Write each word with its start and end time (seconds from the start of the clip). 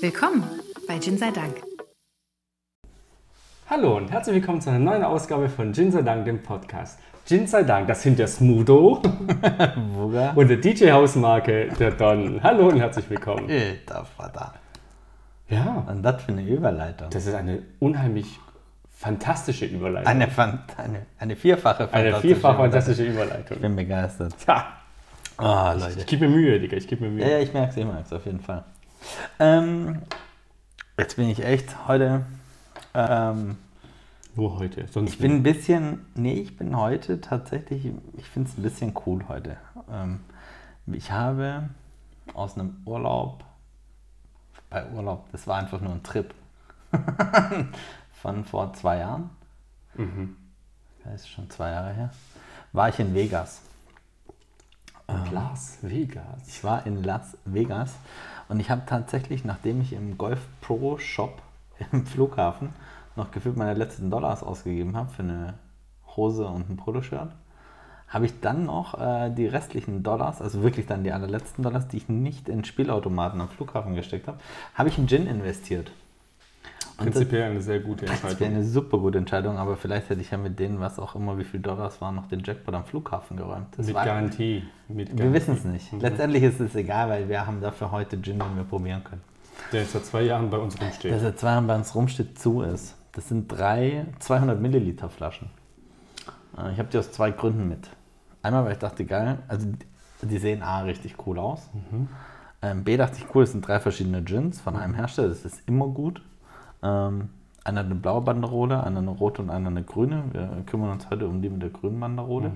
Willkommen 0.00 0.44
bei 0.86 0.98
Gin 0.98 1.18
sei 1.18 1.30
Dank. 1.30 1.56
Hallo 3.68 3.96
und 3.96 4.10
herzlich 4.10 4.36
willkommen 4.36 4.60
zu 4.60 4.70
einer 4.70 4.78
neuen 4.78 5.04
Ausgabe 5.04 5.48
von 5.48 5.72
Gin 5.74 5.90
sei 5.92 6.02
Dank, 6.02 6.24
dem 6.24 6.42
Podcast. 6.42 6.98
Gin 7.26 7.46
sei 7.46 7.62
Dank, 7.62 7.88
das 7.88 8.02
sind 8.02 8.18
der 8.18 8.28
Smudo 8.28 9.02
und 10.34 10.48
der 10.48 10.56
DJ 10.56 10.90
Hausmarke, 10.92 11.68
der 11.78 11.90
Don. 11.92 12.42
Hallo 12.42 12.68
und 12.68 12.78
herzlich 12.80 13.08
willkommen. 13.10 13.50
Alter 13.50 14.04
Vater. 14.04 14.54
Ja, 15.48 15.84
Und 15.88 16.02
das 16.02 16.22
für 16.22 16.32
eine 16.32 16.42
Überleitung. 16.42 17.08
das 17.10 17.26
ist 17.26 17.34
eine 17.34 17.62
unheimlich 17.78 18.38
fantastische 18.90 19.64
Überleitung. 19.66 20.06
Eine, 20.08 20.28
Fan- 20.28 20.62
eine, 20.76 21.06
eine 21.18 21.36
vierfache 21.36 21.84
Eine 21.92 22.10
fantastische 22.12 22.20
vierfach 22.34 22.54
Überleitung. 22.54 22.72
fantastische 22.72 23.02
Ich 23.04 23.12
Überleitung. 23.14 23.60
bin 23.60 23.76
begeistert. 23.76 24.34
Ja, 24.46 24.74
Oh, 25.40 25.70
Leute. 25.78 26.00
ich 26.00 26.06
gebe 26.06 26.26
mir 26.28 26.34
Mühe, 26.34 26.58
Digga, 26.58 26.76
ich 26.76 26.88
gebe 26.88 27.08
mir 27.08 27.20
Ja, 27.20 27.26
Mühe. 27.26 27.36
ja, 27.36 27.42
ich 27.44 27.52
merke 27.54 27.70
es, 27.70 27.76
ich 27.76 27.84
merke 27.84 28.02
es 28.04 28.12
auf 28.12 28.26
jeden 28.26 28.40
Fall. 28.40 28.64
Ähm, 29.38 30.02
jetzt 30.98 31.16
bin 31.16 31.28
ich 31.28 31.44
echt 31.44 31.88
heute. 31.88 32.24
Ähm, 32.94 33.56
Nur 34.34 34.58
heute, 34.58 34.86
sonst 34.88 35.12
ich 35.12 35.18
bin 35.18 35.32
ein 35.32 35.42
bisschen. 35.42 36.06
Nee, 36.14 36.34
ich 36.34 36.56
bin 36.56 36.76
heute 36.76 37.20
tatsächlich. 37.20 37.92
Ich 38.16 38.26
finde 38.26 38.50
es 38.50 38.58
ein 38.58 38.62
bisschen 38.62 38.94
cool 39.06 39.24
heute. 39.28 39.56
Ähm, 39.90 40.20
ich 40.86 41.10
habe 41.10 41.68
aus 42.34 42.54
einem 42.54 42.82
Urlaub. 42.84 43.44
Bei 44.70 44.86
Urlaub, 44.90 45.30
das 45.32 45.46
war 45.46 45.58
einfach 45.58 45.80
nur 45.80 45.92
ein 45.92 46.02
Trip. 46.02 46.34
Von 48.12 48.44
vor 48.44 48.72
zwei 48.74 48.98
Jahren. 48.98 49.30
Mhm. 49.94 50.36
Das 51.04 51.22
ist 51.22 51.28
schon 51.28 51.48
zwei 51.50 51.70
Jahre 51.70 51.92
her. 51.92 52.10
War 52.72 52.88
ich 52.88 52.98
in 52.98 53.14
Vegas. 53.14 53.62
Las 55.30 55.78
Vegas. 55.80 56.48
Ich 56.48 56.62
war 56.64 56.84
in 56.86 57.02
Las 57.02 57.36
Vegas 57.44 57.94
und 58.48 58.60
ich 58.60 58.70
habe 58.70 58.82
tatsächlich, 58.86 59.44
nachdem 59.44 59.80
ich 59.80 59.92
im 59.92 60.18
Golf 60.18 60.40
Pro 60.60 60.98
Shop 60.98 61.42
im 61.92 62.06
Flughafen 62.06 62.70
noch 63.16 63.30
gefühlt 63.30 63.56
meine 63.56 63.74
letzten 63.74 64.10
Dollars 64.10 64.42
ausgegeben 64.42 64.96
habe 64.96 65.10
für 65.10 65.22
eine 65.22 65.54
Hose 66.16 66.46
und 66.46 66.70
ein 66.70 66.76
Poloshirt, 66.76 67.30
habe 68.08 68.24
ich 68.24 68.40
dann 68.40 68.64
noch 68.64 68.98
äh, 68.98 69.30
die 69.30 69.46
restlichen 69.46 70.02
Dollars, 70.02 70.40
also 70.40 70.62
wirklich 70.62 70.86
dann 70.86 71.04
die 71.04 71.12
allerletzten 71.12 71.62
Dollars, 71.62 71.88
die 71.88 71.98
ich 71.98 72.08
nicht 72.08 72.48
in 72.48 72.64
Spielautomaten 72.64 73.40
am 73.40 73.48
Flughafen 73.48 73.94
gesteckt 73.94 74.28
habe, 74.28 74.38
habe 74.74 74.88
ich 74.88 74.96
in 74.96 75.08
Gin 75.08 75.26
investiert. 75.26 75.92
Prinzipiell 76.98 77.44
eine 77.50 77.60
sehr 77.62 77.80
gute 77.80 78.06
das 78.06 78.22
wäre 78.22 78.30
Entscheidung. 78.32 78.56
eine 78.56 78.64
super 78.64 78.98
gute 78.98 79.18
Entscheidung, 79.18 79.56
aber 79.56 79.76
vielleicht 79.76 80.10
hätte 80.10 80.20
ich 80.20 80.30
ja 80.30 80.36
mit 80.38 80.58
denen, 80.58 80.80
was 80.80 80.98
auch 80.98 81.14
immer, 81.14 81.38
wie 81.38 81.44
viel 81.44 81.60
Dollars 81.60 82.00
waren, 82.00 82.16
noch 82.16 82.26
den 82.26 82.42
Jackpot 82.44 82.74
am 82.74 82.84
Flughafen 82.84 83.36
geräumt. 83.36 83.66
Das 83.76 83.86
Mit 83.86 83.94
Garantie. 83.94 84.64
Mit 84.88 85.08
wir 85.10 85.16
Garantie. 85.16 85.32
wissen 85.34 85.54
es 85.54 85.64
nicht. 85.64 85.92
Letztendlich 86.02 86.42
ist 86.42 86.60
es 86.60 86.74
egal, 86.74 87.08
weil 87.08 87.28
wir 87.28 87.46
haben 87.46 87.60
dafür 87.60 87.90
heute 87.92 88.20
Gin, 88.20 88.38
den 88.40 88.56
wir 88.56 88.64
probieren 88.64 89.04
können. 89.04 89.22
Der 89.72 89.82
jetzt 89.82 89.92
seit 89.92 90.04
zwei 90.06 90.22
Jahren 90.22 90.50
bei 90.50 90.58
uns 90.58 90.74
Der 90.76 90.86
rumsteht. 90.88 91.20
seit 91.20 91.38
zwei 91.38 91.48
Jahren 91.50 91.66
bei 91.66 91.74
uns 91.76 91.94
rumsteht, 91.94 92.38
zu 92.38 92.62
ist. 92.62 92.96
Das 93.12 93.28
sind 93.28 93.48
drei 93.48 94.06
200 94.18 94.60
Milliliter 94.60 95.08
Flaschen. 95.08 95.50
Äh, 96.56 96.72
Ich 96.72 96.78
habe 96.78 96.88
die 96.92 96.98
aus 96.98 97.10
zwei 97.12 97.30
Gründen 97.30 97.68
mit. 97.68 97.88
Einmal, 98.42 98.64
weil 98.64 98.72
ich 98.72 98.78
dachte, 98.78 99.04
geil, 99.04 99.38
also 99.48 99.68
die- 100.22 100.38
sehen 100.38 100.62
A 100.62 100.80
richtig 100.82 101.14
cool 101.26 101.38
aus. 101.38 101.68
Ähm, 102.60 102.82
B 102.82 102.96
dachte 102.96 103.18
ich, 103.18 103.26
cool, 103.34 103.44
es 103.44 103.52
sind 103.52 103.66
drei 103.66 103.78
verschiedene 103.78 104.22
Gins 104.22 104.60
von 104.60 104.74
einem 104.76 104.94
Hersteller, 104.94 105.28
das 105.28 105.44
ist 105.44 105.62
immer 105.68 105.86
gut. 105.86 106.22
Ähm, 106.82 107.30
einer 107.64 107.80
hat 107.80 107.86
eine 107.86 107.94
blaue 107.96 108.22
Banderole, 108.22 108.82
einer 108.82 109.00
eine 109.00 109.10
rote 109.10 109.42
und 109.42 109.50
einer 109.50 109.68
eine 109.68 109.82
grüne. 109.82 110.24
Wir 110.32 110.62
kümmern 110.66 110.90
uns 110.90 111.10
heute 111.10 111.26
um 111.28 111.42
die 111.42 111.50
mit 111.50 111.62
der 111.62 111.70
grünen 111.70 112.00
Banderole. 112.00 112.50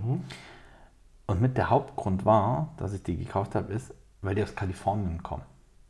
Und 1.26 1.40
mit 1.40 1.56
der 1.56 1.70
Hauptgrund 1.70 2.24
war, 2.24 2.74
dass 2.78 2.92
ich 2.92 3.02
die 3.02 3.16
gekauft 3.16 3.54
habe, 3.54 3.72
ist, 3.72 3.94
weil 4.22 4.34
die 4.34 4.42
aus 4.42 4.54
Kalifornien 4.54 5.22
kommen. 5.22 5.42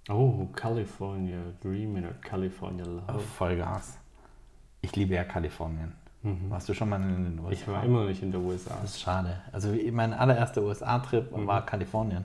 Oh, 0.09 0.47
California 0.55 1.39
Dreaming 1.63 2.05
oder 2.05 2.15
California 2.15 2.85
Love. 2.85 3.21
Vollgas. 3.21 3.99
Ich 4.81 4.97
liebe 4.97 5.15
ja 5.15 5.25
Kalifornien. 5.25 5.93
Warst 6.49 6.69
du 6.69 6.75
schon 6.75 6.89
mal 6.89 7.01
in 7.01 7.25
den 7.25 7.39
USA? 7.41 7.51
Ich 7.51 7.67
war 7.67 7.83
immer 7.85 8.01
noch 8.03 8.09
nicht 8.09 8.23
in 8.23 8.31
der 8.31 8.41
USA. 8.41 8.77
Das 8.81 8.93
ist 8.93 9.01
schade. 9.01 9.41
Also 9.51 9.75
mein 9.91 10.13
allererster 10.13 10.63
USA-Trip 10.63 11.29
war 11.33 11.67
Kalifornien. 11.67 12.25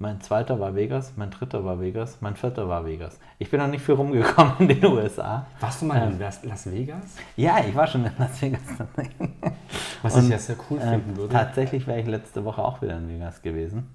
Mein 0.00 0.20
zweiter 0.20 0.60
war 0.60 0.76
Vegas, 0.76 1.14
mein 1.16 1.30
dritter 1.30 1.64
war 1.64 1.80
Vegas, 1.80 2.18
mein 2.20 2.36
vierter 2.36 2.68
war 2.68 2.86
Vegas. 2.86 3.18
Ich 3.40 3.50
bin 3.50 3.58
noch 3.58 3.66
nicht 3.66 3.84
viel 3.84 3.96
rumgekommen 3.96 4.52
in 4.60 4.68
den 4.68 4.84
USA. 4.86 5.46
Warst 5.58 5.82
du 5.82 5.86
mal 5.86 6.08
in 6.08 6.20
Las 6.20 6.44
Las 6.44 6.70
Vegas? 6.70 7.16
Ja, 7.36 7.58
ich 7.66 7.74
war 7.74 7.84
schon 7.88 8.04
in 8.04 8.12
Las 8.16 8.40
Vegas. 8.40 8.60
Was 10.02 10.14
Und, 10.14 10.24
ich 10.24 10.30
ja 10.30 10.38
sehr 10.38 10.54
cool 10.70 10.78
Ähm, 10.80 10.88
finden 11.02 11.16
würde. 11.16 11.32
tatsächlich 11.34 11.84
wäre 11.88 11.98
ich 11.98 12.06
letzte 12.06 12.44
Woche 12.44 12.62
auch 12.62 12.80
wieder 12.80 12.96
in 12.96 13.08
Vegas 13.08 13.42
gewesen. 13.42 13.88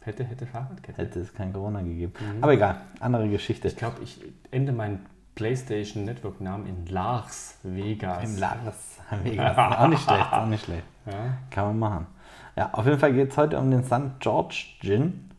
Hätte, 0.00 0.24
hätte 0.24 0.46
Fahrradkette. 0.46 1.00
Hätte 1.00 1.20
es 1.20 1.32
kein 1.32 1.52
Corona 1.52 1.82
gegeben. 1.82 2.12
Aber 2.40 2.52
egal, 2.54 2.80
andere 2.98 3.28
Geschichte. 3.28 3.68
Ich 3.68 3.76
glaube, 3.76 4.02
ich 4.02 4.20
ende 4.50 4.72
meinen 4.72 5.06
PlayStation 5.36 6.06
Network 6.06 6.40
Namen 6.40 6.66
in 6.66 6.86
Lars 6.86 7.56
Vegas. 7.62 8.24
Im 8.24 8.36
Lagers 8.36 8.98
Vegas. 9.22 9.56
auch 9.78 9.86
nicht 9.86 10.02
schlecht, 10.02 10.32
auch 10.32 10.46
nicht 10.46 10.64
schlecht. 10.64 10.84
Ja. 11.06 11.12
Kann 11.50 11.66
man 11.66 11.78
machen. 11.78 12.06
Ja, 12.60 12.68
auf 12.74 12.84
jeden 12.84 12.98
Fall 12.98 13.14
geht 13.14 13.30
es 13.30 13.38
heute 13.38 13.58
um 13.58 13.70
den 13.70 13.82
St. 13.84 14.18
George 14.20 14.66
Gin. 14.82 15.30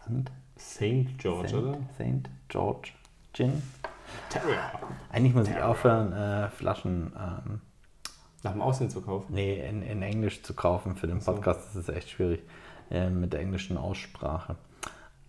St. 0.00 0.30
St. 0.56 1.18
George, 1.18 1.56
oder? 1.58 1.74
St. 1.96 2.28
George 2.48 2.90
Gin. 3.32 3.60
Terrier. 4.30 4.60
Eigentlich 5.10 5.34
muss 5.34 5.48
ich 5.48 5.60
aufhören, 5.60 6.12
äh, 6.12 6.48
Flaschen 6.50 7.12
ähm, 7.18 7.60
Nach 8.44 8.52
dem 8.52 8.62
Aussehen 8.62 8.90
zu 8.90 9.00
kaufen. 9.00 9.34
nee, 9.34 9.60
in, 9.68 9.82
in 9.82 10.02
Englisch 10.02 10.40
zu 10.44 10.54
kaufen 10.54 10.94
für 10.94 11.08
den 11.08 11.20
so. 11.20 11.32
Podcast. 11.32 11.62
Das 11.74 11.74
ist 11.74 11.88
echt 11.88 12.10
schwierig 12.10 12.42
äh, 12.92 13.10
mit 13.10 13.32
der 13.32 13.40
englischen 13.40 13.76
Aussprache. 13.76 14.54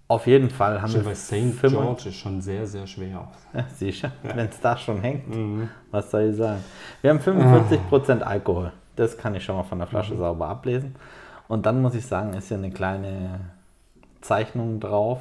Auf 0.08 0.28
jeden 0.28 0.52
Fall 0.52 0.80
haben 0.84 0.92
Schon 0.92 1.02
wir 1.02 1.10
bei 1.10 1.16
St. 1.16 1.62
George 1.64 2.10
ist 2.10 2.18
schon 2.18 2.42
sehr, 2.42 2.68
sehr 2.68 2.86
schwer. 2.86 3.28
Ja, 3.56 3.66
siehst 3.76 4.04
du, 4.04 4.12
wenn 4.22 4.38
es 4.50 4.60
da 4.62 4.78
schon 4.78 5.02
hängt, 5.02 5.28
Mhm. 5.28 5.68
was 5.90 6.12
soll 6.12 6.30
ich 6.30 6.36
sagen? 6.36 6.64
Wir 7.02 7.10
haben 7.10 7.20
45% 7.20 8.22
Alkohol. 8.22 8.72
Das 8.96 9.18
kann 9.18 9.34
ich 9.34 9.44
schon 9.44 9.56
mal 9.56 9.64
von 9.64 9.80
der 9.80 9.88
Flasche 9.88 10.14
Mhm. 10.14 10.18
sauber 10.20 10.48
ablesen. 10.48 10.96
Und 11.50 11.66
dann 11.66 11.82
muss 11.82 11.96
ich 11.96 12.06
sagen, 12.06 12.34
ist 12.34 12.48
hier 12.48 12.58
eine 12.58 12.70
kleine 12.72 13.40
Zeichnung 14.22 14.80
drauf 14.80 15.20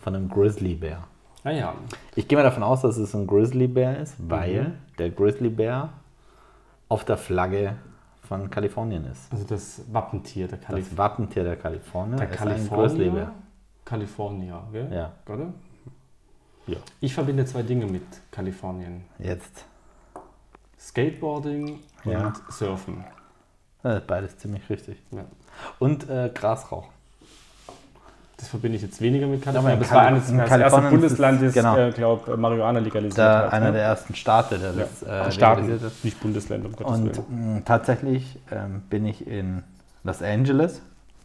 von 0.00 0.14
einem 0.14 0.28
Grizzlybär. 0.28 1.04
Naja, 1.44 1.72
Ich 2.16 2.28
gehe 2.28 2.36
mal 2.36 2.42
davon 2.42 2.62
aus, 2.62 2.82
dass 2.82 2.98
es 2.98 3.14
ein 3.14 3.26
Grizzlybär 3.26 3.98
ist, 4.00 4.18
Mhm. 4.20 4.30
weil 4.30 4.72
der 4.98 5.10
Grizzlybär 5.10 5.88
auf 6.88 7.04
der 7.04 7.16
Flagge 7.16 7.76
von 8.22 8.50
Kalifornien 8.50 9.04
ist. 9.06 9.32
also 9.32 9.44
das 9.46 9.82
Wappentier 9.92 10.48
der 10.48 10.58
Das 10.58 10.66
Kalifornien. 10.66 10.98
Wappentier 10.98 11.44
der 11.44 11.56
Kalifornier 11.56 12.16
Der 12.16 12.28
ist 12.30 12.32
ein 12.32 12.48
Kalifornier. 12.48 12.82
Grizzlybär. 12.88 13.32
California, 13.84 14.62
gell? 14.72 14.92
Ja. 14.92 15.12
Oder? 15.32 15.52
Ja. 16.66 16.76
Ich 17.00 17.14
verbinde 17.14 17.44
zwei 17.46 17.62
Dinge 17.62 17.86
mit 17.86 18.02
Kalifornien. 18.30 19.04
Jetzt. 19.18 19.64
Skateboarding 20.78 21.78
und 22.04 22.10
Ja. 22.12 22.32
Surfen. 22.50 23.04
Das 23.82 24.00
ist 24.00 24.06
beides 24.06 24.36
ziemlich 24.38 24.68
richtig. 24.68 24.98
Ja. 25.10 25.24
Und 25.78 26.08
äh, 26.08 26.30
Grasrauch. 26.34 26.88
Das 28.36 28.48
verbinde 28.48 28.76
ich 28.76 28.82
jetzt 28.82 29.02
weniger 29.02 29.26
mit 29.26 29.46
aber 29.46 29.52
Kalifornien. 29.60 29.76
in 29.76 29.80
das 29.82 29.90
war 29.90 30.02
eines 30.06 30.30
in 30.30 30.38
das 30.38 30.50
erste 30.50 30.80
es- 30.80 30.90
Bundesland, 30.90 31.42
das, 31.42 31.52
genau. 31.52 31.76
äh, 31.76 31.90
glaube 31.90 32.36
Marihuana 32.38 32.78
legalisiert 32.78 33.18
Da 33.18 33.38
hat. 33.46 33.52
einer 33.52 33.66
ne? 33.66 33.72
der 33.72 33.82
ersten 33.82 34.14
Staaten, 34.14 34.58
der 34.60 34.72
ja. 34.72 34.76
das 34.78 35.02
äh, 35.02 35.30
Staaten, 35.32 35.70
hat. 35.70 35.92
nicht 36.02 36.20
Bundesländer, 36.20 36.68
um 36.68 36.76
Gottes 36.76 36.98
Und 37.00 37.30
mh, 37.56 37.60
tatsächlich 37.66 38.38
ähm, 38.50 38.80
bin 38.88 39.04
ich 39.04 39.26
in 39.26 39.62
Los 40.04 40.22
Angeles 40.22 40.80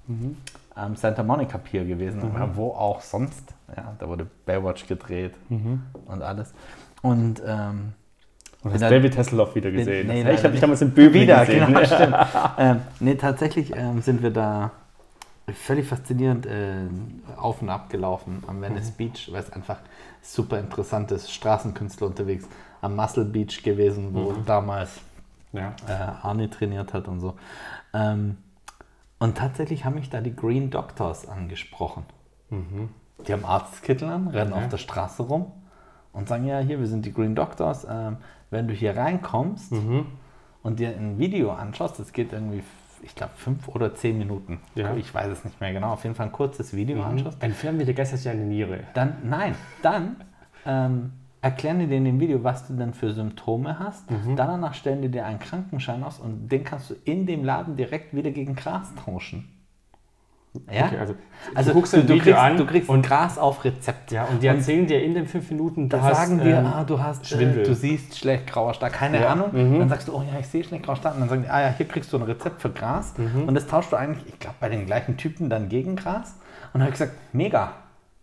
Mhm. 0.08 0.38
am 0.76 0.96
Santa 0.98 1.24
Monica 1.24 1.58
Pier 1.58 1.84
gewesen, 1.86 2.22
aber 2.22 2.56
wo 2.58 2.72
auch 2.72 3.02
sonst. 3.02 3.44
Ja, 3.76 3.94
da 3.98 4.08
wurde 4.08 4.28
Baywatch 4.46 4.86
gedreht 4.88 5.34
Mhm. 5.50 5.82
und 6.06 6.22
alles. 6.22 6.54
Und 7.02 7.42
ähm, 7.48 7.94
Und 8.66 8.72
bin 8.72 8.82
hast 8.82 8.82
da- 8.82 8.90
David 8.90 9.18
Hasselhoff 9.18 9.56
wieder 9.56 9.70
bin- 9.70 9.80
gesehen. 9.80 10.08
nee, 10.08 10.22
ich 10.34 10.40
habe 10.44 10.52
dich 10.52 10.62
damals 10.62 10.82
in 10.82 10.92
Böbling 10.92 11.24
wieder, 11.24 11.46
gesehen. 11.46 11.66
genau, 11.68 11.86
stimmt. 11.86 12.16
ähm, 12.58 12.82
nee, 13.00 13.16
tatsächlich 13.16 13.76
ähm, 13.76 14.02
sind 14.02 14.22
wir 14.24 14.32
da 14.32 14.72
völlig 15.54 15.88
faszinierend 15.88 16.48
äh, 16.48 16.88
auf 17.38 17.62
und 17.62 17.70
ab 17.70 17.90
gelaufen 17.90 18.44
am 18.48 18.62
Venice 18.62 18.90
Mhm. 18.92 18.96
Beach, 18.98 19.30
weil 19.32 19.42
es 19.42 19.52
einfach 19.54 19.78
super 20.22 20.60
interessant 20.60 21.12
ist. 21.12 21.32
Straßenkünstler 21.32 22.08
unterwegs. 22.08 22.48
Am 22.82 22.96
Muscle 22.96 23.26
Beach 23.26 23.62
gewesen, 23.64 24.10
wo 24.14 24.32
Mhm. 24.32 24.46
damals 24.46 25.00
Ja. 25.54 25.74
äh, 25.88 25.92
Arnie 26.26 26.48
trainiert 26.50 26.94
hat 26.94 27.08
und 27.08 27.20
so. 27.20 27.36
Ähm, 27.94 28.38
und 29.20 29.38
tatsächlich 29.38 29.86
haben 29.86 29.96
mich 29.96 30.10
da 30.10 30.20
die 30.22 30.36
Green 30.36 30.70
Doctors 30.72 31.28
angesprochen. 31.28 32.04
Die 33.28 33.32
haben 33.34 33.46
Arztkittel 33.46 34.10
an, 34.10 34.28
rennen 34.28 34.52
Okay. 34.54 34.64
auf 34.64 34.70
der 34.70 34.78
Straße 34.78 35.24
rum 35.24 35.52
und 36.12 36.28
sagen, 36.28 36.46
ja, 36.46 36.60
hier, 36.60 36.80
wir 36.80 36.88
sind 36.88 37.06
die 37.06 37.14
Green 37.14 37.34
Doctors. 37.36 37.86
Ähm, 37.90 38.18
wenn 38.50 38.68
du 38.68 38.74
hier 38.74 38.96
reinkommst 38.96 39.74
und 40.64 40.80
dir 40.80 40.90
ein 40.90 41.20
Video 41.20 41.52
anschaust, 41.52 42.00
das 42.00 42.14
geht 42.14 42.34
irgendwie, 42.34 42.64
ich 43.02 43.16
glaube, 43.16 43.34
fünf 43.36 43.68
oder 43.68 43.94
zehn 43.96 44.18
Minuten. 44.18 44.60
Ja. 44.76 44.96
Ich 44.96 45.14
weiß 45.14 45.30
es 45.30 45.46
nicht 45.46 45.60
mehr 45.62 45.74
genau. 45.74 45.94
Auf 45.94 46.04
jeden 46.04 46.16
Fall 46.16 46.28
ein 46.28 46.32
kurzes 46.32 46.76
Video 46.76 47.04
anschaust. 47.04 47.42
Ein 47.42 47.54
Fernweh, 47.54 47.86
der 47.86 47.94
geistert 47.94 48.20
sich 48.20 48.30
eine 48.30 48.46
Niere. 48.46 48.82
Dann, 48.94 49.18
nein, 49.24 49.56
dann 49.82 50.18
ähm, 50.66 51.12
erklären 51.42 51.80
die 51.80 51.88
dir 51.88 51.98
in 51.98 52.06
dem 52.06 52.20
Video, 52.20 52.44
was 52.44 52.68
du 52.68 52.74
denn 52.74 52.94
für 52.94 53.14
Symptome 53.14 53.78
hast. 53.78 54.10
Mhm. 54.10 54.36
Danach 54.36 54.74
stellen 54.74 55.02
die 55.02 55.10
dir 55.10 55.26
einen 55.26 55.40
Krankenschein 55.40 56.04
aus 56.04 56.20
und 56.20 56.50
den 56.50 56.64
kannst 56.64 56.90
du 56.90 56.96
in 57.04 57.26
dem 57.28 57.44
Laden 57.44 57.76
direkt 57.76 58.16
wieder 58.16 58.32
gegen 58.32 58.56
Gras 58.56 58.94
tauschen. 59.06 59.55
Ja? 60.72 60.86
Okay, 60.88 60.98
also, 60.98 61.16
Also 61.54 61.70
du 61.72 61.76
guckst 61.76 61.94
du, 61.94 61.98
ein 61.98 62.04
Video 62.08 62.24
kriegst, 62.24 62.40
an 62.40 62.58
du 62.58 62.66
kriegst 62.66 62.90
und, 62.90 63.06
Gras 63.06 63.38
auf 63.38 63.64
Rezept. 63.64 64.12
ja, 64.12 64.26
und 64.26 64.42
die 64.42 64.48
erzählen 64.48 64.88
dir 64.88 65.02
in 65.04 65.14
den 65.14 65.26
fünf 65.28 65.50
Minuten, 65.52 65.90
du 65.90 65.98
Da 65.98 66.04
hast, 66.04 66.18
sagen 66.18 66.40
dir, 66.40 66.58
ähm, 66.58 66.66
ah, 66.66 66.84
du 66.84 67.02
hast, 67.02 67.28
Schwindel. 67.28 67.64
Äh, 67.64 67.66
du 67.66 67.76
siehst 67.76 68.18
schlecht 68.18 68.48
grauer 68.48 68.74
Star, 68.74 68.90
keine 68.90 69.22
Ja. 69.22 69.30
Ahnung. 69.30 69.50
Mhm. 69.52 69.80
Dann 69.80 69.90
sagst 69.90 70.08
du, 70.08 70.16
oh 70.16 70.22
ja, 70.24 70.40
ich 70.40 70.48
sehe 70.48 70.64
schlecht 70.64 70.84
grauer 70.84 70.96
Star. 70.98 71.14
Und 71.14 71.20
dann 71.22 71.30
sagen 71.30 71.44
die, 71.44 71.50
ah 71.50 71.62
ja, 71.62 71.74
hier 71.76 71.88
kriegst 71.88 72.12
du 72.14 72.18
ein 72.18 72.24
Rezept 72.24 72.62
für 72.62 72.70
Gras. 72.70 73.14
Mhm. 73.18 73.48
Und 73.48 73.54
das 73.56 73.68
tauschst 73.68 73.92
du 73.92 73.96
eigentlich, 73.96 74.26
ich 74.28 74.40
glaube, 74.40 74.56
bei 74.60 74.70
den 74.70 74.86
gleichen 74.86 75.18
Typen 75.18 75.50
dann 75.50 75.70
gegen 75.70 75.96
Gras. 75.96 76.32
Und 76.74 76.80
dann 76.80 76.82
habe 76.84 76.90
ich 76.94 77.00
gesagt, 77.00 77.14
mega, 77.34 77.74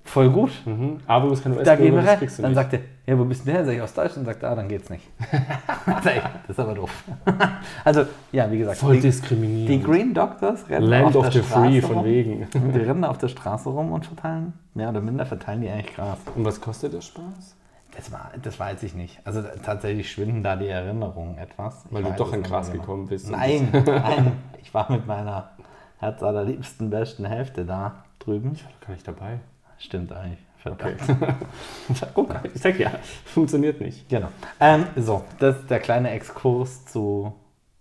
voll 0.04 0.30
gut. 0.30 0.50
Mhm. 0.64 1.00
Aber 1.06 1.24
du 1.24 1.30
musst 1.30 1.42
keine 1.42 1.62
Da 1.62 1.76
gehen 1.76 1.94
wir 1.94 2.04
rein. 2.04 2.18
kriegst 2.18 2.38
du 2.38 2.42
Dann 2.42 2.54
sagt 2.54 2.72
er, 2.74 2.80
ja, 3.06 3.18
wo 3.18 3.24
bist 3.24 3.42
du 3.42 3.46
denn 3.46 3.56
her? 3.56 3.64
Sag 3.64 3.74
ich 3.74 3.80
aus 3.80 3.94
Deutschland. 3.94 4.26
Sagt 4.26 4.42
er, 4.42 4.50
ah, 4.50 4.54
dann 4.54 4.68
geht's 4.68 4.90
nicht. 4.90 5.08
Das 5.84 6.06
ist 6.48 6.60
aber 6.60 6.74
doof. 6.74 6.90
also, 7.84 8.04
ja, 8.30 8.50
wie 8.50 8.58
gesagt, 8.58 8.78
Voll 8.78 9.00
diskriminierend. 9.00 9.68
die 9.68 9.82
Green 9.82 10.14
Doctors 10.14 10.68
rennen 10.68 10.86
Land 10.86 11.16
auf 11.16 11.16
of 11.16 11.30
der 11.30 11.42
the 11.42 11.48
Straße 11.48 11.68
Free, 11.68 11.80
rum. 11.80 11.94
von 11.94 12.04
wegen. 12.04 12.46
Die 12.72 12.78
rennen 12.78 13.04
auf 13.04 13.18
der 13.18 13.28
Straße 13.28 13.68
rum 13.68 13.90
und 13.92 14.06
verteilen, 14.06 14.52
mehr 14.74 14.90
oder 14.90 15.00
minder 15.00 15.26
verteilen 15.26 15.60
die 15.62 15.68
eigentlich 15.70 15.94
Gras. 15.96 16.18
Und 16.36 16.44
was 16.44 16.60
kostet 16.60 16.92
der 16.92 17.00
Spaß? 17.00 17.56
Das, 17.96 18.12
war, 18.12 18.30
das 18.40 18.58
weiß 18.60 18.82
ich 18.84 18.94
nicht. 18.94 19.18
Also 19.24 19.42
tatsächlich 19.64 20.10
schwinden 20.10 20.42
da 20.42 20.54
die 20.56 20.68
Erinnerungen 20.68 21.36
etwas. 21.38 21.84
Ich 21.86 21.92
Weil 21.92 22.04
du 22.04 22.12
doch 22.12 22.32
in 22.32 22.42
Gras 22.42 22.70
genau. 22.70 22.82
gekommen 22.82 23.06
bist. 23.08 23.28
Nein, 23.30 23.68
nein. 23.72 24.32
Ich 24.62 24.72
war 24.72 24.90
mit 24.92 25.06
meiner 25.06 25.50
herzallerliebsten, 25.98 26.90
besten 26.90 27.24
Hälfte 27.24 27.64
da 27.64 28.04
drüben. 28.18 28.52
Ich 28.54 28.64
war 28.64 28.70
doch 28.78 28.86
gar 28.86 28.94
nicht 28.94 29.06
dabei. 29.08 29.40
Stimmt 29.82 30.12
eigentlich. 30.12 30.38
Okay. 30.64 30.94
Verdammt. 30.96 32.14
Guck, 32.14 32.34
ich 32.54 32.62
sag 32.62 32.78
ja, 32.78 32.92
funktioniert 33.24 33.80
nicht. 33.80 34.08
Genau. 34.08 34.28
Ähm, 34.60 34.86
so, 34.94 35.24
das 35.40 35.58
ist 35.58 35.70
der 35.70 35.80
kleine 35.80 36.10
Exkurs 36.10 36.84
zu, 36.86 37.32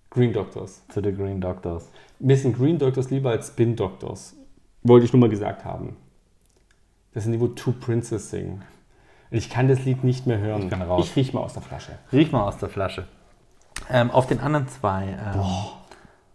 Green 0.10 0.34
Doctors. 0.34 0.82
zu 0.88 1.02
The 1.02 1.14
Green 1.14 1.40
Doctors. 1.40 1.92
Mir 2.20 2.36
sind 2.38 2.58
Green 2.58 2.80
Doctors 2.80 3.12
lieber 3.12 3.30
als 3.30 3.50
Spin 3.50 3.76
Doctors. 3.76 4.36
Wollte 4.82 5.06
ich 5.06 5.14
nur 5.14 5.20
mal 5.20 5.30
gesagt 5.30 5.64
haben. 5.64 5.96
Das 7.14 7.24
sind 7.24 7.34
die, 7.34 7.40
wo 7.40 7.48
Two 7.50 7.74
Princes 7.74 8.32
singen. 8.32 8.64
Ich 9.30 9.52
kann 9.52 9.68
das 9.68 9.86
Lied 9.86 10.04
nicht 10.04 10.26
mehr 10.26 10.40
hören. 10.40 10.64
Ich 10.64 10.70
bin 10.70 10.82
raus. 10.82 11.06
Ich 11.06 11.16
riech 11.16 11.34
mal 11.34 11.42
aus 11.42 11.54
der 11.54 11.62
Flasche. 11.62 12.00
Riech 12.12 12.32
mal 12.32 12.44
aus 12.44 12.58
der 12.58 12.70
Flasche. 12.70 13.06
Ähm, 13.92 14.10
auf 14.10 14.26
den 14.26 14.40
anderen 14.40 14.68
zwei, 14.68 15.04
ähm, 15.04 15.42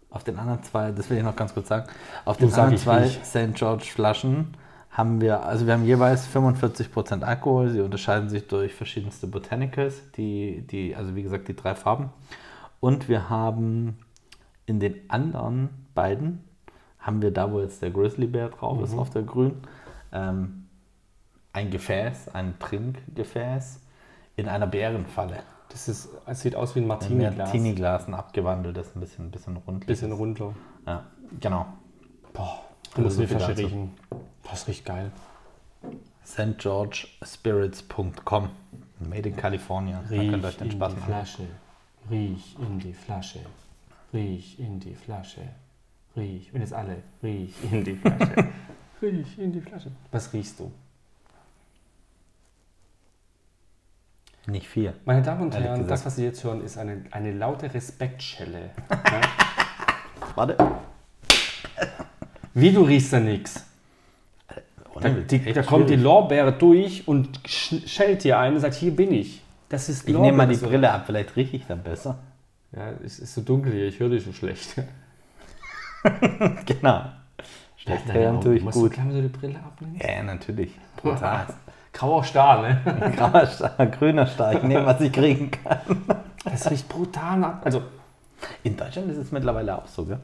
auf 0.09 0.23
den 0.23 0.39
anderen 0.39 0.63
zwei, 0.63 0.91
das 0.91 1.09
will 1.09 1.17
ich 1.17 1.23
noch 1.23 1.35
ganz 1.35 1.53
kurz 1.53 1.67
sagen, 1.67 1.89
auf 2.23 2.37
den 2.37 2.47
Du 2.47 2.55
sag 2.55 2.71
anderen 2.71 3.05
ich 3.05 3.21
zwei. 3.23 3.49
St. 3.49 3.55
George 3.55 3.85
Flaschen 3.85 4.55
haben 4.97 5.21
wir, 5.21 5.43
also 5.43 5.67
wir 5.67 5.73
haben 5.73 5.85
jeweils 5.85 6.27
45% 6.27 7.21
Alkohol, 7.21 7.69
sie 7.69 7.81
unterscheiden 7.81 8.29
sich 8.29 8.47
durch 8.47 8.73
verschiedenste 8.73 9.27
Botanicals, 9.27 10.01
die, 10.13 10.65
die, 10.65 10.95
also 10.95 11.15
wie 11.15 11.21
gesagt, 11.21 11.47
die 11.47 11.55
drei 11.55 11.75
Farben. 11.75 12.09
Und 12.79 13.07
wir 13.07 13.29
haben 13.29 13.99
in 14.65 14.79
den 14.79 15.07
anderen 15.07 15.69
beiden, 15.93 16.43
haben 16.99 17.21
wir 17.21 17.29
da, 17.29 17.51
wo 17.51 17.61
jetzt 17.61 17.83
der 17.83 17.91
Grizzly 17.91 18.25
Bear 18.25 18.49
drauf 18.49 18.81
ist, 18.81 18.97
auf 18.97 19.11
der 19.11 19.21
grün, 19.21 19.53
ähm, 20.11 20.65
ein 21.53 21.69
Gefäß, 21.69 22.29
ein 22.33 22.57
Trinkgefäß 22.57 23.81
in 24.35 24.47
einer 24.47 24.65
Bärenfalle. 24.65 25.37
Das 25.69 25.87
ist, 25.87 26.09
es 26.25 26.41
sieht 26.41 26.55
aus 26.55 26.73
wie 26.75 26.79
ein 26.79 26.83
Ein 26.83 26.87
Martini-Glas. 26.87 27.37
Martini-Glas, 27.37 28.07
ein 28.07 28.15
abgewandeltes, 28.15 28.95
ein 28.95 28.99
bisschen, 28.99 29.25
ein 29.25 29.31
bisschen 29.31 29.57
rund. 29.57 29.85
Bisschen 29.85 30.11
runter. 30.11 30.53
Ja, 30.87 31.03
genau. 31.39 31.67
Boah, 32.33 32.61
du 32.95 33.01
musst 33.01 33.17
so 33.17 33.27
Flasche 33.27 33.53
dazu. 33.53 33.89
Das 34.49 34.67
riecht 34.67 34.85
geil. 34.85 35.11
stgeorgespirits.com 36.25 38.49
Made 38.99 39.29
in 39.29 39.35
California. 39.35 40.01
Da 40.01 40.09
Riech 40.09 40.31
könnt 40.31 40.43
ihr 40.43 40.47
euch 40.47 40.57
den 40.57 40.67
in 40.67 40.71
Spaß 40.71 40.93
die 40.93 40.99
machen. 40.99 41.13
Flasche. 41.13 41.47
Riech 42.09 42.55
in 42.59 42.79
die 42.79 42.93
Flasche. 42.93 43.39
Riech 44.13 44.59
in 44.59 44.79
die 44.79 44.95
Flasche. 44.95 45.41
Riech. 46.15 46.53
Und 46.53 46.61
jetzt 46.61 46.73
alle. 46.73 47.03
Riech 47.21 47.53
in 47.71 47.83
die 47.83 47.95
Flasche. 47.95 48.47
Riech 49.01 49.37
in 49.37 49.51
die 49.51 49.61
Flasche. 49.61 49.91
Was 50.11 50.33
riechst 50.33 50.59
du? 50.59 50.71
Nicht 54.47 54.67
viel. 54.67 54.93
Meine 55.03 55.21
Damen 55.21 55.41
und 55.41 55.53
Herren, 55.53 55.87
das, 55.87 56.05
was 56.05 56.15
Sie 56.15 56.23
jetzt 56.23 56.41
hören, 56.43 56.63
ist 56.63 56.77
eine, 56.77 57.03
eine 57.11 57.33
laute 57.33 57.73
Respektschelle. 57.73 58.69
ja? 58.89 59.21
Warte. 60.35 60.57
Wie 62.53 62.71
du 62.71 62.83
riechst 62.83 63.11
da 63.11 63.19
nix. 65.01 65.15
Da, 65.27 65.37
die, 65.37 65.53
da 65.53 65.63
kommt 65.63 65.89
die. 65.89 65.95
Lorbeere 65.95 66.51
durch 66.53 67.07
und 67.07 67.39
sch- 67.43 67.87
schellt 67.87 68.23
dir 68.23 68.39
ein 68.39 68.53
und 68.55 68.59
sagt, 68.59 68.75
hier 68.75 68.95
bin 68.95 69.11
ich. 69.13 69.41
Das 69.69 69.89
ist 69.89 70.07
Ich 70.07 70.15
nehme 70.17 70.37
mal 70.37 70.47
die 70.47 70.55
so. 70.55 70.67
Brille 70.67 70.91
ab, 70.91 71.03
vielleicht 71.05 71.35
rieche 71.35 71.57
ich 71.57 71.65
dann 71.67 71.83
besser. 71.83 72.17
Ja, 72.75 72.91
es 73.03 73.19
ist 73.19 73.33
so 73.33 73.41
dunkel 73.41 73.71
hier, 73.73 73.85
ich 73.87 73.99
höre 73.99 74.09
dich 74.09 74.23
so 74.23 74.31
schlecht. 74.33 74.75
Genau. 76.65 77.01
Schlecht 77.77 78.13
hören 78.13 78.39
tue 78.41 78.55
ich 78.57 78.63
Musst 78.63 78.77
du 78.77 78.81
gut. 78.83 78.93
gleich 78.93 79.05
mal 79.05 79.13
so 79.13 79.21
die 79.21 79.27
Brille 79.27 79.59
abnehmen? 79.59 79.99
Ja, 80.01 80.23
natürlich. 80.23 80.71
Brutal. 80.95 81.47
Grauer 81.93 82.23
Star, 82.23 82.61
ne? 82.61 83.11
Grauer 83.17 83.45
Star, 83.47 83.85
grüner 83.87 84.27
Star. 84.27 84.53
Ich 84.53 84.63
nehme, 84.63 84.85
was 84.85 85.01
ich 85.01 85.11
kriegen 85.11 85.51
kann. 85.51 85.79
Das 86.45 86.69
riecht 86.69 86.87
brutal 86.87 87.37
nach. 87.39 87.61
Also, 87.63 87.81
In 88.63 88.77
Deutschland 88.77 89.09
ist 89.11 89.17
es 89.17 89.31
mittlerweile 89.31 89.77
auch 89.77 89.87
so, 89.87 90.05
gell? 90.05 90.19